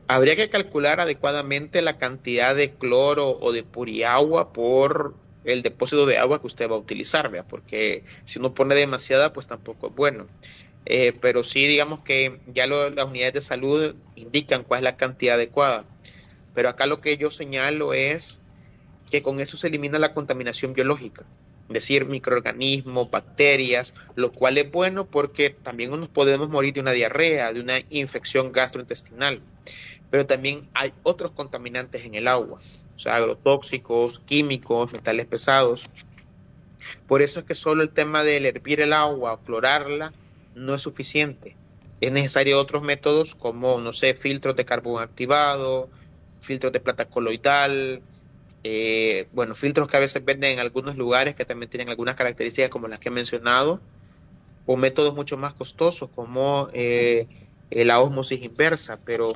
Habría 0.06 0.36
que 0.36 0.48
calcular 0.48 1.00
adecuadamente 1.00 1.82
la 1.82 1.98
cantidad 1.98 2.54
de 2.54 2.72
cloro 2.72 3.38
o 3.40 3.52
de 3.52 3.62
puriagua 3.62 4.52
por 4.52 5.14
el 5.44 5.62
depósito 5.62 6.06
de 6.06 6.18
agua 6.18 6.40
que 6.40 6.46
usted 6.46 6.70
va 6.70 6.74
a 6.74 6.78
utilizar, 6.78 7.30
porque 7.46 8.04
si 8.24 8.38
uno 8.38 8.54
pone 8.54 8.74
demasiada, 8.74 9.32
pues 9.32 9.46
tampoco 9.46 9.88
es 9.88 9.94
bueno. 9.94 10.26
Eh, 10.86 11.12
pero 11.20 11.44
sí, 11.44 11.66
digamos 11.66 12.00
que 12.00 12.40
ya 12.46 12.66
las 12.66 13.04
unidades 13.04 13.34
de 13.34 13.40
salud 13.42 13.94
indican 14.16 14.64
cuál 14.64 14.78
es 14.78 14.84
la 14.84 14.96
cantidad 14.96 15.34
adecuada. 15.34 15.84
Pero 16.54 16.70
acá 16.70 16.86
lo 16.86 17.00
que 17.00 17.18
yo 17.18 17.30
señalo 17.30 17.92
es 17.92 18.40
que 19.10 19.22
con 19.22 19.40
eso 19.40 19.56
se 19.56 19.68
elimina 19.68 19.98
la 19.98 20.14
contaminación 20.14 20.72
biológica 20.72 21.26
decir 21.68 22.06
microorganismos, 22.06 23.10
bacterias, 23.10 23.94
lo 24.14 24.32
cual 24.32 24.58
es 24.58 24.70
bueno 24.70 25.06
porque 25.06 25.50
también 25.50 25.90
nos 25.90 26.08
podemos 26.08 26.48
morir 26.48 26.74
de 26.74 26.80
una 26.80 26.92
diarrea, 26.92 27.52
de 27.52 27.60
una 27.60 27.78
infección 27.90 28.52
gastrointestinal. 28.52 29.40
Pero 30.10 30.26
también 30.26 30.68
hay 30.74 30.92
otros 31.02 31.32
contaminantes 31.32 32.04
en 32.04 32.14
el 32.14 32.28
agua, 32.28 32.60
o 32.96 32.98
sea, 32.98 33.16
agrotóxicos, 33.16 34.20
químicos, 34.20 34.92
metales 34.92 35.26
pesados. 35.26 35.86
Por 37.06 37.20
eso 37.20 37.40
es 37.40 37.46
que 37.46 37.54
solo 37.54 37.82
el 37.82 37.90
tema 37.90 38.24
de 38.24 38.36
hervir 38.36 38.80
el 38.80 38.92
agua 38.92 39.34
o 39.34 39.40
clorarla 39.42 40.12
no 40.54 40.74
es 40.74 40.82
suficiente. 40.82 41.56
Es 42.00 42.12
necesario 42.12 42.58
otros 42.58 42.82
métodos 42.82 43.34
como, 43.34 43.80
no 43.80 43.92
sé, 43.92 44.14
filtros 44.14 44.56
de 44.56 44.64
carbón 44.64 45.02
activado, 45.02 45.90
filtros 46.40 46.72
de 46.72 46.80
plata 46.80 47.06
coloidal, 47.06 48.00
eh, 48.64 49.28
bueno, 49.32 49.54
filtros 49.54 49.88
que 49.88 49.96
a 49.96 50.00
veces 50.00 50.24
venden 50.24 50.52
en 50.52 50.58
algunos 50.58 50.96
lugares 50.96 51.34
que 51.34 51.44
también 51.44 51.70
tienen 51.70 51.88
algunas 51.88 52.14
características 52.14 52.70
como 52.70 52.88
las 52.88 52.98
que 52.98 53.08
he 53.08 53.12
mencionado, 53.12 53.80
o 54.66 54.76
métodos 54.76 55.14
mucho 55.14 55.36
más 55.36 55.54
costosos 55.54 56.10
como 56.14 56.68
eh, 56.72 57.26
la 57.70 58.00
osmosis 58.00 58.42
inversa, 58.42 58.98
pero 59.04 59.32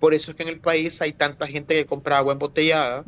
por 0.00 0.14
eso 0.14 0.30
es 0.30 0.36
que 0.36 0.42
en 0.42 0.48
el 0.48 0.60
país 0.60 1.00
hay 1.02 1.12
tanta 1.12 1.46
gente 1.46 1.74
que 1.74 1.86
compra 1.86 2.18
agua 2.18 2.32
embotellada, 2.32 3.04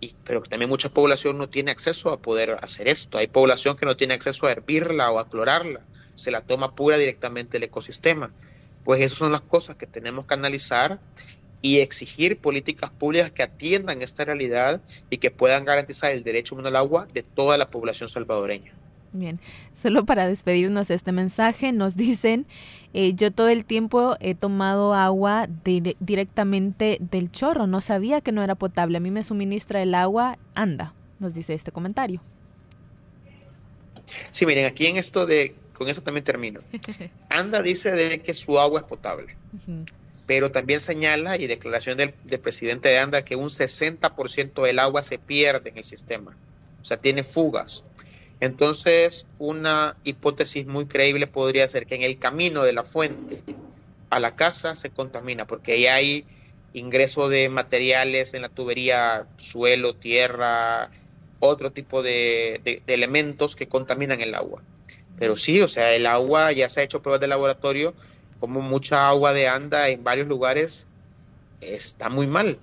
y, 0.00 0.14
pero 0.24 0.42
también 0.42 0.68
mucha 0.68 0.88
población 0.88 1.38
no 1.38 1.48
tiene 1.48 1.70
acceso 1.70 2.10
a 2.10 2.18
poder 2.18 2.58
hacer 2.62 2.88
esto. 2.88 3.18
Hay 3.18 3.26
población 3.26 3.76
que 3.76 3.86
no 3.86 3.96
tiene 3.96 4.14
acceso 4.14 4.46
a 4.46 4.52
hervirla 4.52 5.10
o 5.10 5.18
a 5.18 5.28
clorarla, 5.28 5.80
se 6.14 6.30
la 6.30 6.42
toma 6.42 6.74
pura 6.74 6.96
directamente 6.96 7.52
del 7.52 7.64
ecosistema. 7.64 8.30
Pues 8.84 9.00
esas 9.00 9.18
son 9.18 9.32
las 9.32 9.40
cosas 9.40 9.76
que 9.76 9.86
tenemos 9.86 10.26
que 10.26 10.34
analizar 10.34 11.00
y 11.64 11.78
exigir 11.78 12.36
políticas 12.36 12.90
públicas 12.90 13.30
que 13.30 13.42
atiendan 13.42 14.02
esta 14.02 14.22
realidad 14.22 14.82
y 15.08 15.16
que 15.16 15.30
puedan 15.30 15.64
garantizar 15.64 16.12
el 16.12 16.22
derecho 16.22 16.58
al 16.58 16.76
agua 16.76 17.08
de 17.14 17.22
toda 17.22 17.56
la 17.56 17.70
población 17.70 18.10
salvadoreña. 18.10 18.74
Bien, 19.12 19.40
solo 19.74 20.04
para 20.04 20.28
despedirnos 20.28 20.88
de 20.88 20.94
este 20.94 21.10
mensaje, 21.12 21.72
nos 21.72 21.96
dicen, 21.96 22.44
eh, 22.92 23.14
yo 23.14 23.32
todo 23.32 23.48
el 23.48 23.64
tiempo 23.64 24.18
he 24.20 24.34
tomado 24.34 24.92
agua 24.92 25.48
directamente 26.00 26.98
del 27.00 27.32
chorro, 27.32 27.66
no 27.66 27.80
sabía 27.80 28.20
que 28.20 28.30
no 28.30 28.42
era 28.42 28.56
potable, 28.56 28.98
a 28.98 29.00
mí 29.00 29.10
me 29.10 29.24
suministra 29.24 29.80
el 29.80 29.94
agua, 29.94 30.36
anda, 30.54 30.92
nos 31.18 31.34
dice 31.34 31.54
este 31.54 31.72
comentario. 31.72 32.20
Sí, 34.32 34.44
miren, 34.44 34.66
aquí 34.66 34.86
en 34.86 34.98
esto 34.98 35.24
de, 35.24 35.54
con 35.72 35.88
eso 35.88 36.02
también 36.02 36.24
termino. 36.24 36.60
Anda 37.30 37.62
dice 37.62 37.90
de 37.90 38.20
que 38.20 38.34
su 38.34 38.58
agua 38.58 38.80
es 38.80 38.86
potable, 38.86 39.34
pero 40.26 40.50
también 40.50 40.80
señala, 40.80 41.36
y 41.36 41.46
declaración 41.46 41.98
del, 41.98 42.12
presidente 42.40 42.88
de 42.88 42.98
Anda, 42.98 43.24
que 43.24 43.36
un 43.36 43.50
60% 43.50 44.62
del 44.62 44.78
agua 44.78 45.02
se 45.02 45.18
pierde 45.18 45.70
en 45.70 45.78
el 45.78 45.84
sistema, 45.84 46.36
o 46.82 46.84
sea, 46.84 46.96
tiene 46.96 47.24
fugas. 47.24 47.84
Entonces, 48.40 49.26
una 49.38 49.96
hipótesis 50.04 50.66
muy 50.66 50.86
creíble 50.86 51.26
podría 51.26 51.68
ser 51.68 51.86
que 51.86 51.94
en 51.94 52.02
el 52.02 52.18
camino 52.18 52.62
de 52.62 52.72
la 52.72 52.84
fuente 52.84 53.42
a 54.10 54.20
la 54.20 54.36
casa 54.36 54.76
se 54.76 54.90
contamina, 54.90 55.46
porque 55.46 55.72
ahí 55.72 55.86
hay 55.86 56.24
ingreso 56.72 57.28
de 57.28 57.48
materiales 57.48 58.34
en 58.34 58.42
la 58.42 58.48
tubería, 58.48 59.26
suelo, 59.38 59.94
tierra, 59.94 60.90
otro 61.38 61.72
tipo 61.72 62.02
de, 62.02 62.82
elementos 62.86 63.56
que 63.56 63.68
contaminan 63.68 64.20
el 64.20 64.34
agua. 64.34 64.62
Pero 65.18 65.36
sí, 65.36 65.60
o 65.60 65.68
sea, 65.68 65.94
el 65.94 66.06
agua 66.06 66.52
ya 66.52 66.68
se 66.68 66.80
ha 66.80 66.84
hecho 66.84 67.02
pruebas 67.02 67.20
de 67.20 67.28
laboratorio, 67.28 67.94
como 68.40 68.60
mucha 68.60 69.08
agua 69.08 69.32
de 69.32 69.48
anda 69.48 69.88
en 69.88 70.04
varios 70.04 70.28
lugares 70.28 70.88
está 71.60 72.08
muy 72.08 72.26
mal. 72.26 72.58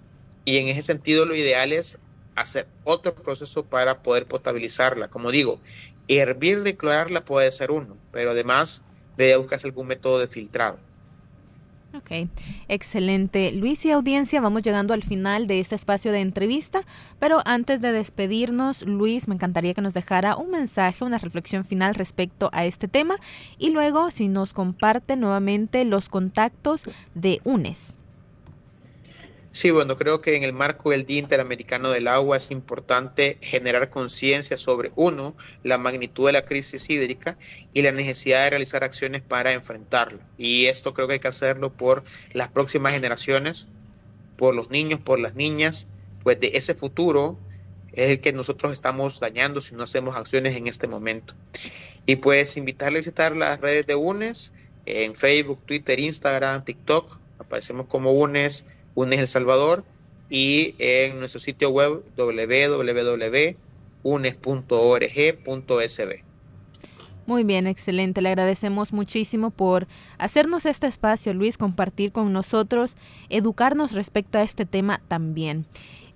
Y 0.46 0.58
en 0.58 0.68
ese 0.68 0.82
sentido 0.84 1.26
lo 1.26 1.36
ideal 1.36 1.72
es 1.72 1.98
hacer 2.36 2.68
otro 2.84 3.14
proceso 3.16 3.64
para 3.64 4.02
poder 4.02 4.26
potabilizarla. 4.26 5.10
Como 5.10 5.32
digo, 5.32 5.60
hervir 6.08 6.66
y 6.66 6.74
clorarla 6.74 7.26
puede 7.26 7.52
ser 7.52 7.72
uno, 7.72 7.98
pero 8.12 8.32
además 8.32 8.82
debe 9.18 9.38
buscarse 9.38 9.68
algún 9.68 9.88
método 9.88 10.20
de 10.20 10.28
filtrado. 10.28 10.80
Ok, 11.94 12.30
excelente. 12.70 13.52
Luis 13.52 13.86
y 13.86 13.92
audiencia, 13.92 14.40
vamos 14.40 14.62
llegando 14.62 14.94
al 14.94 15.04
final 15.04 15.46
de 15.46 15.60
este 15.60 15.76
espacio 15.76 16.14
de 16.14 16.22
entrevista, 16.22 16.84
pero 17.20 17.42
antes 17.44 17.82
de 17.82 17.92
despedirnos, 17.92 18.84
Luis, 18.84 19.28
me 19.28 19.36
encantaría 19.36 19.74
que 19.74 19.82
nos 19.82 19.94
dejara 19.94 20.38
un 20.38 20.52
mensaje, 20.52 21.04
una 21.04 21.18
reflexión 21.18 21.66
final 21.66 21.94
respecto 21.96 22.50
a 22.54 22.64
este 22.66 22.88
tema 22.88 23.16
y 23.58 23.72
luego 23.72 24.10
si 24.10 24.30
nos 24.30 24.54
comparte 24.54 25.18
nuevamente 25.18 25.84
los 25.84 26.08
contactos 26.08 26.86
de 27.14 27.42
UNES. 27.44 27.96
Sí, 29.54 29.70
bueno, 29.70 29.98
creo 29.98 30.22
que 30.22 30.38
en 30.38 30.44
el 30.44 30.54
marco 30.54 30.92
del 30.92 31.06
Día 31.06 31.20
Interamericano 31.20 31.90
del 31.90 32.08
Agua 32.08 32.38
es 32.38 32.52
importante 32.52 33.38
generar 33.42 33.90
conciencia 33.90 34.56
sobre, 34.56 34.94
uno, 34.96 35.36
la 35.62 35.78
magnitud 35.78 36.28
de 36.28 36.32
la 36.32 36.46
crisis 36.46 36.90
hídrica 36.90 37.38
y 37.74 37.82
la 37.82 37.92
necesidad 37.92 38.46
de 38.46 38.52
realizar 38.52 38.86
acciones 38.86 39.22
para 39.22 39.52
enfrentarla. 39.52 40.20
Y 40.38 40.68
esto 40.68 40.94
creo 40.94 41.08
que 41.08 41.16
hay 41.16 41.20
que 41.20 41.28
hacerlo 41.28 41.74
por 41.74 42.06
las 42.32 42.50
próximas 42.50 42.94
generaciones, 42.94 43.68
por 44.38 44.56
los 44.56 44.70
niños, 44.70 45.02
por 45.02 45.20
las 45.20 45.36
niñas, 45.36 45.86
pues 46.24 46.40
de 46.40 46.52
ese 46.54 46.74
futuro 46.74 47.38
es 47.92 48.10
el 48.10 48.22
que 48.22 48.32
nosotros 48.32 48.72
estamos 48.72 49.20
dañando 49.20 49.60
si 49.60 49.76
no 49.76 49.84
hacemos 49.84 50.16
acciones 50.16 50.56
en 50.56 50.68
este 50.68 50.88
momento. 50.88 51.34
Y 52.06 52.16
pues 52.16 52.56
invitarle 52.56 53.00
a 53.00 53.02
visitar 53.02 53.36
las 53.36 53.60
redes 53.60 53.86
de 53.86 53.96
UNES 53.96 54.54
en 54.86 55.14
Facebook, 55.14 55.62
Twitter, 55.66 56.00
Instagram, 56.00 56.64
TikTok. 56.64 57.18
Aparecemos 57.38 57.88
como 57.88 58.14
UNES 58.14 58.66
UNES 58.96 59.20
El 59.20 59.28
Salvador 59.28 59.84
y 60.30 60.76
en 60.80 61.20
nuestro 61.20 61.40
sitio 61.40 61.70
web 61.70 62.04
www.unes.org.sb. 62.16 63.52
Muy 67.28 67.44
bien, 67.44 67.68
excelente. 67.68 68.22
Le 68.22 68.30
agradecemos 68.30 68.94
muchísimo 68.94 69.52
por 69.52 69.88
hacernos 70.18 70.66
este 70.66 70.88
espacio, 70.88 71.34
Luis, 71.34 71.58
compartir 71.58 72.12
con 72.12 72.34
nosotros, 72.34 72.98
educarnos 73.30 73.94
respecto 73.94 74.38
a 74.38 74.42
este 74.42 74.66
tema 74.66 75.02
también. 75.08 75.66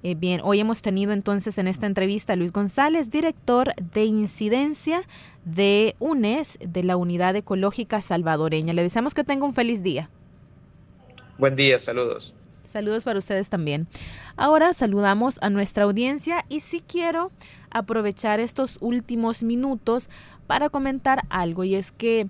Eh, 0.03 0.15
bien, 0.15 0.41
hoy 0.43 0.59
hemos 0.59 0.81
tenido 0.81 1.13
entonces 1.13 1.57
en 1.57 1.67
esta 1.67 1.87
entrevista 1.87 2.33
a 2.33 2.35
Luis 2.35 2.51
González, 2.51 3.09
director 3.09 3.73
de 3.93 4.05
incidencia 4.05 5.01
de 5.45 5.95
UNES, 5.99 6.59
de 6.59 6.83
la 6.83 6.95
Unidad 6.95 7.35
Ecológica 7.35 8.01
Salvadoreña. 8.01 8.73
Le 8.73 8.83
deseamos 8.83 9.13
que 9.13 9.23
tenga 9.23 9.45
un 9.45 9.53
feliz 9.53 9.83
día. 9.83 10.09
Buen 11.37 11.55
día, 11.55 11.79
saludos. 11.79 12.35
Saludos 12.75 13.05
para 13.05 13.19
ustedes 13.19 13.47
también. 13.47 13.87
Ahora 14.35 14.73
saludamos 14.73 15.39
a 15.41 15.49
nuestra 15.49 15.85
audiencia 15.85 16.43
y 16.49 16.59
sí 16.59 16.83
quiero 16.85 17.31
aprovechar 17.69 18.41
estos 18.41 18.79
últimos 18.81 19.43
minutos 19.43 20.09
para 20.45 20.67
comentar 20.67 21.21
algo 21.29 21.63
y 21.63 21.75
es 21.75 21.93
que 21.93 22.27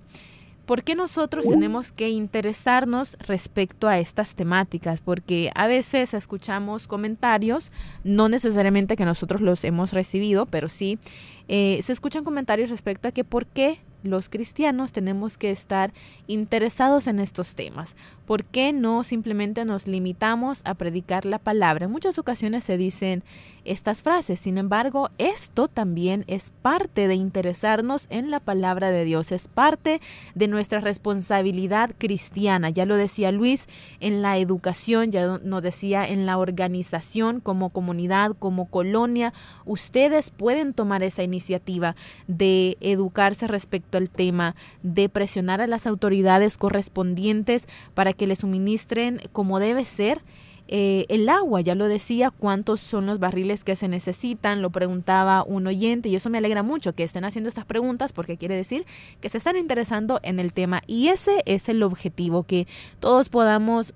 ¿por 0.64 0.84
qué 0.84 0.94
nosotros 0.94 1.48
tenemos 1.48 1.90
que 1.90 2.10
interesarnos 2.10 3.16
respecto 3.26 3.88
a 3.88 3.98
estas 3.98 4.36
temáticas? 4.36 5.00
Porque 5.00 5.50
a 5.56 5.66
veces 5.66 6.14
escuchamos 6.14 6.86
comentarios, 6.86 7.72
no 8.04 8.28
necesariamente 8.28 8.94
que 8.94 9.04
nosotros 9.04 9.40
los 9.40 9.64
hemos 9.64 9.92
recibido, 9.92 10.46
pero 10.46 10.68
sí 10.68 11.00
eh, 11.48 11.80
se 11.82 11.92
escuchan 11.92 12.22
comentarios 12.22 12.70
respecto 12.70 13.08
a 13.08 13.10
que 13.10 13.24
por 13.24 13.46
qué 13.46 13.80
los 14.06 14.28
cristianos 14.28 14.92
tenemos 14.92 15.36
que 15.36 15.50
estar 15.50 15.92
interesados 16.26 17.06
en 17.06 17.20
estos 17.20 17.54
temas. 17.54 17.96
¿Por 18.26 18.44
qué 18.44 18.72
no 18.72 19.04
simplemente 19.04 19.64
nos 19.64 19.86
limitamos 19.86 20.62
a 20.64 20.74
predicar 20.74 21.26
la 21.26 21.38
palabra? 21.38 21.86
En 21.86 21.92
muchas 21.92 22.18
ocasiones 22.18 22.64
se 22.64 22.76
dicen 22.76 23.22
estas 23.66 24.02
frases, 24.02 24.40
sin 24.40 24.58
embargo, 24.58 25.10
esto 25.18 25.68
también 25.68 26.24
es 26.26 26.52
parte 26.62 27.08
de 27.08 27.14
interesarnos 27.14 28.06
en 28.10 28.30
la 28.30 28.40
palabra 28.40 28.90
de 28.90 29.04
Dios, 29.04 29.32
es 29.32 29.48
parte 29.48 30.00
de 30.34 30.48
nuestra 30.48 30.80
responsabilidad 30.80 31.94
cristiana. 31.98 32.70
Ya 32.70 32.86
lo 32.86 32.96
decía 32.96 33.32
Luis, 33.32 33.68
en 34.00 34.22
la 34.22 34.38
educación, 34.38 35.10
ya 35.10 35.38
nos 35.42 35.62
decía 35.62 36.06
en 36.06 36.26
la 36.26 36.38
organización 36.38 37.40
como 37.40 37.70
comunidad, 37.70 38.36
como 38.38 38.66
colonia, 38.66 39.32
ustedes 39.64 40.30
pueden 40.30 40.72
tomar 40.72 41.02
esa 41.02 41.22
iniciativa 41.22 41.96
de 42.26 42.76
educarse 42.80 43.46
respecto 43.46 43.98
al 43.98 44.10
tema, 44.10 44.56
de 44.82 45.08
presionar 45.08 45.60
a 45.60 45.66
las 45.66 45.86
autoridades 45.86 46.56
correspondientes 46.56 47.66
para 47.94 48.12
que 48.12 48.26
le 48.26 48.36
suministren 48.36 49.20
como 49.32 49.58
debe 49.58 49.84
ser 49.84 50.22
eh, 50.68 51.06
el 51.08 51.28
agua, 51.28 51.60
ya 51.60 51.74
lo 51.74 51.86
decía, 51.86 52.30
cuántos 52.30 52.80
son 52.80 53.06
los 53.06 53.18
barriles 53.18 53.62
que 53.62 53.76
se 53.76 53.88
necesitan, 53.88 54.62
lo 54.62 54.70
preguntaba 54.70 55.44
un 55.44 55.66
oyente 55.66 56.08
y 56.08 56.16
eso 56.16 56.30
me 56.30 56.38
alegra 56.38 56.62
mucho 56.62 56.92
que 56.92 57.04
estén 57.04 57.24
haciendo 57.24 57.48
estas 57.48 57.64
preguntas 57.64 58.12
porque 58.12 58.36
quiere 58.36 58.56
decir 58.56 58.84
que 59.20 59.28
se 59.28 59.38
están 59.38 59.56
interesando 59.56 60.18
en 60.22 60.40
el 60.40 60.52
tema 60.52 60.82
y 60.86 61.08
ese 61.08 61.42
es 61.46 61.68
el 61.68 61.82
objetivo, 61.82 62.42
que 62.42 62.66
todos 63.00 63.28
podamos 63.28 63.94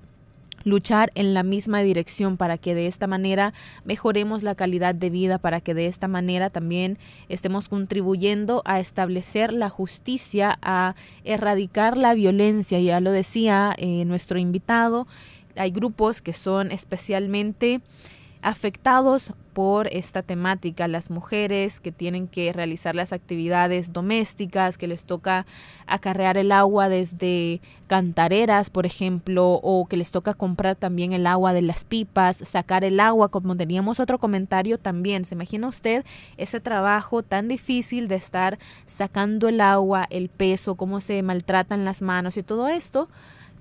luchar 0.64 1.11
en 1.14 1.35
la 1.35 1.42
misma 1.42 1.80
dirección 1.80 2.37
para 2.37 2.59
que 2.59 2.74
de 2.74 2.87
esta 2.87 3.06
manera 3.06 3.52
mejoremos 3.85 4.42
la 4.42 4.54
calidad 4.54 4.94
de 4.94 5.11
vida, 5.11 5.38
para 5.38 5.60
que 5.60 5.75
de 5.75 5.87
esta 5.87 6.08
manera 6.08 6.50
también 6.50 6.98
estemos 7.29 7.68
contribuyendo 7.68 8.62
a 8.64 8.81
establecer 8.81 9.52
la 9.52 9.71
justicia, 9.71 10.58
a 10.62 10.94
erradicar 11.25 11.96
la 11.96 12.14
violencia. 12.14 12.79
Ya 12.81 13.00
lo 13.00 13.10
decía 13.10 13.75
eh, 13.79 14.04
nuestro 14.04 14.38
invitado, 14.38 15.06
hay 15.61 15.71
grupos 15.71 16.23
que 16.23 16.33
son 16.33 16.73
especialmente 16.73 17.81
afectados 18.42 19.33
por 19.52 19.88
esta 19.88 20.23
temática, 20.23 20.88
las 20.88 21.11
mujeres 21.11 21.81
que 21.81 21.92
tienen 21.92 22.29
que 22.29 22.52
realizar 22.52 22.94
las 22.94 23.13
actividades 23.13 23.92
domésticas, 23.92 24.79
que 24.79 24.88
les 24.88 25.04
toca 25.04 25.44
acarrear 25.87 26.38
el 26.38 26.52
agua 26.52 26.88
desde 26.88 27.61
cantareras, 27.87 28.71
por 28.71 28.87
ejemplo, 28.87 29.61
o 29.63 29.87
que 29.87 29.98
les 29.98 30.11
toca 30.13 30.33
comprar 30.33 30.77
también 30.77 31.13
el 31.13 31.27
agua 31.27 31.52
de 31.52 31.63
las 31.63 31.85
pipas, 31.85 32.38
sacar 32.38 32.85
el 32.85 33.00
agua, 33.00 33.29
como 33.29 33.56
teníamos 33.56 34.00
otro 34.00 34.19
comentario 34.19 34.79
también. 34.79 35.25
¿Se 35.25 35.35
imagina 35.35 35.69
usted 35.69 36.06
ese 36.38 36.61
trabajo 36.61 37.23
tan 37.23 37.48
difícil 37.48 38.08
de 38.08 38.15
estar 38.15 38.58
sacando 38.87 39.48
el 39.48 39.61
agua, 39.61 40.06
el 40.08 40.31
peso, 40.31 40.77
cómo 40.77 41.00
se 41.00 41.23
maltratan 41.23 41.85
las 41.85 42.00
manos 42.00 42.37
y 42.38 42.42
todo 42.42 42.69
esto? 42.69 43.08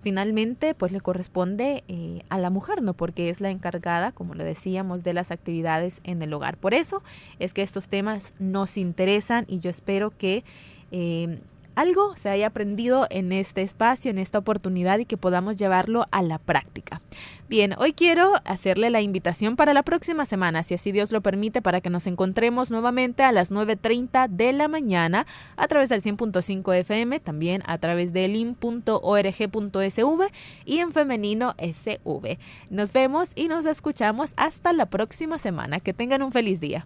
Finalmente 0.02 0.74
pues 0.74 0.92
le 0.92 1.02
corresponde 1.02 1.84
eh, 1.88 2.22
a 2.30 2.38
la 2.38 2.50
mujer, 2.50 2.82
¿no? 2.82 2.94
Porque 2.94 3.30
es 3.30 3.42
la 3.42 3.50
encargada, 3.50 4.12
como 4.12 4.36
lo 4.36 4.44
decíamos, 4.44 5.04
de 5.04 5.14
las 5.14 5.32
actividades 5.32 6.02
en 6.04 6.22
el 6.22 6.34
hogar. 6.34 6.58
Por 6.58 6.74
eso 6.74 7.04
es 7.40 7.54
que 7.54 7.62
estos 7.62 7.90
temas 7.90 8.34
nos 8.40 8.78
interesan 8.78 9.46
y 9.48 9.60
yo 9.60 9.70
espero 9.70 10.12
que 10.12 10.44
eh, 10.92 11.40
algo 11.80 12.16
se 12.16 12.30
haya 12.30 12.48
aprendido 12.48 13.08
en 13.10 13.32
este 13.32 13.62
espacio, 13.62 14.12
en 14.12 14.18
esta 14.18 14.38
oportunidad 14.38 15.00
y 15.00 15.06
que 15.06 15.16
podamos 15.16 15.56
llevarlo 15.56 16.08
a 16.12 16.22
la 16.22 16.38
práctica. 16.38 17.02
Bien, 17.48 17.74
hoy 17.78 17.94
quiero 17.94 18.34
hacerle 18.44 18.90
la 18.90 19.02
invitación 19.02 19.56
para 19.56 19.74
la 19.74 19.84
próxima 19.84 20.26
semana, 20.26 20.62
si 20.64 20.74
así 20.74 20.92
Dios 20.92 21.12
lo 21.12 21.22
permite, 21.22 21.62
para 21.62 21.80
que 21.80 21.90
nos 21.90 22.06
encontremos 22.06 22.70
nuevamente 22.70 23.24
a 23.24 23.32
las 23.32 23.50
9.30 23.50 24.28
de 24.28 24.52
la 24.52 24.68
mañana 24.68 25.26
a 25.56 25.68
través 25.68 25.90
del 25.90 26.02
100.5 26.02 26.76
FM, 26.76 27.20
también 27.22 27.64
a 27.66 27.78
través 27.78 28.12
de 28.12 28.28
lin.org.sv 28.28 30.28
y 30.66 30.80
en 30.80 30.92
femenino 30.92 31.56
SV. 31.58 32.38
Nos 32.70 32.92
vemos 32.92 33.32
y 33.36 33.48
nos 33.48 33.66
escuchamos 33.66 34.34
hasta 34.36 34.74
la 34.74 34.88
próxima 34.88 35.40
semana. 35.40 35.80
Que 35.80 35.94
tengan 35.94 36.22
un 36.22 36.32
feliz 36.32 36.60
día. 36.60 36.86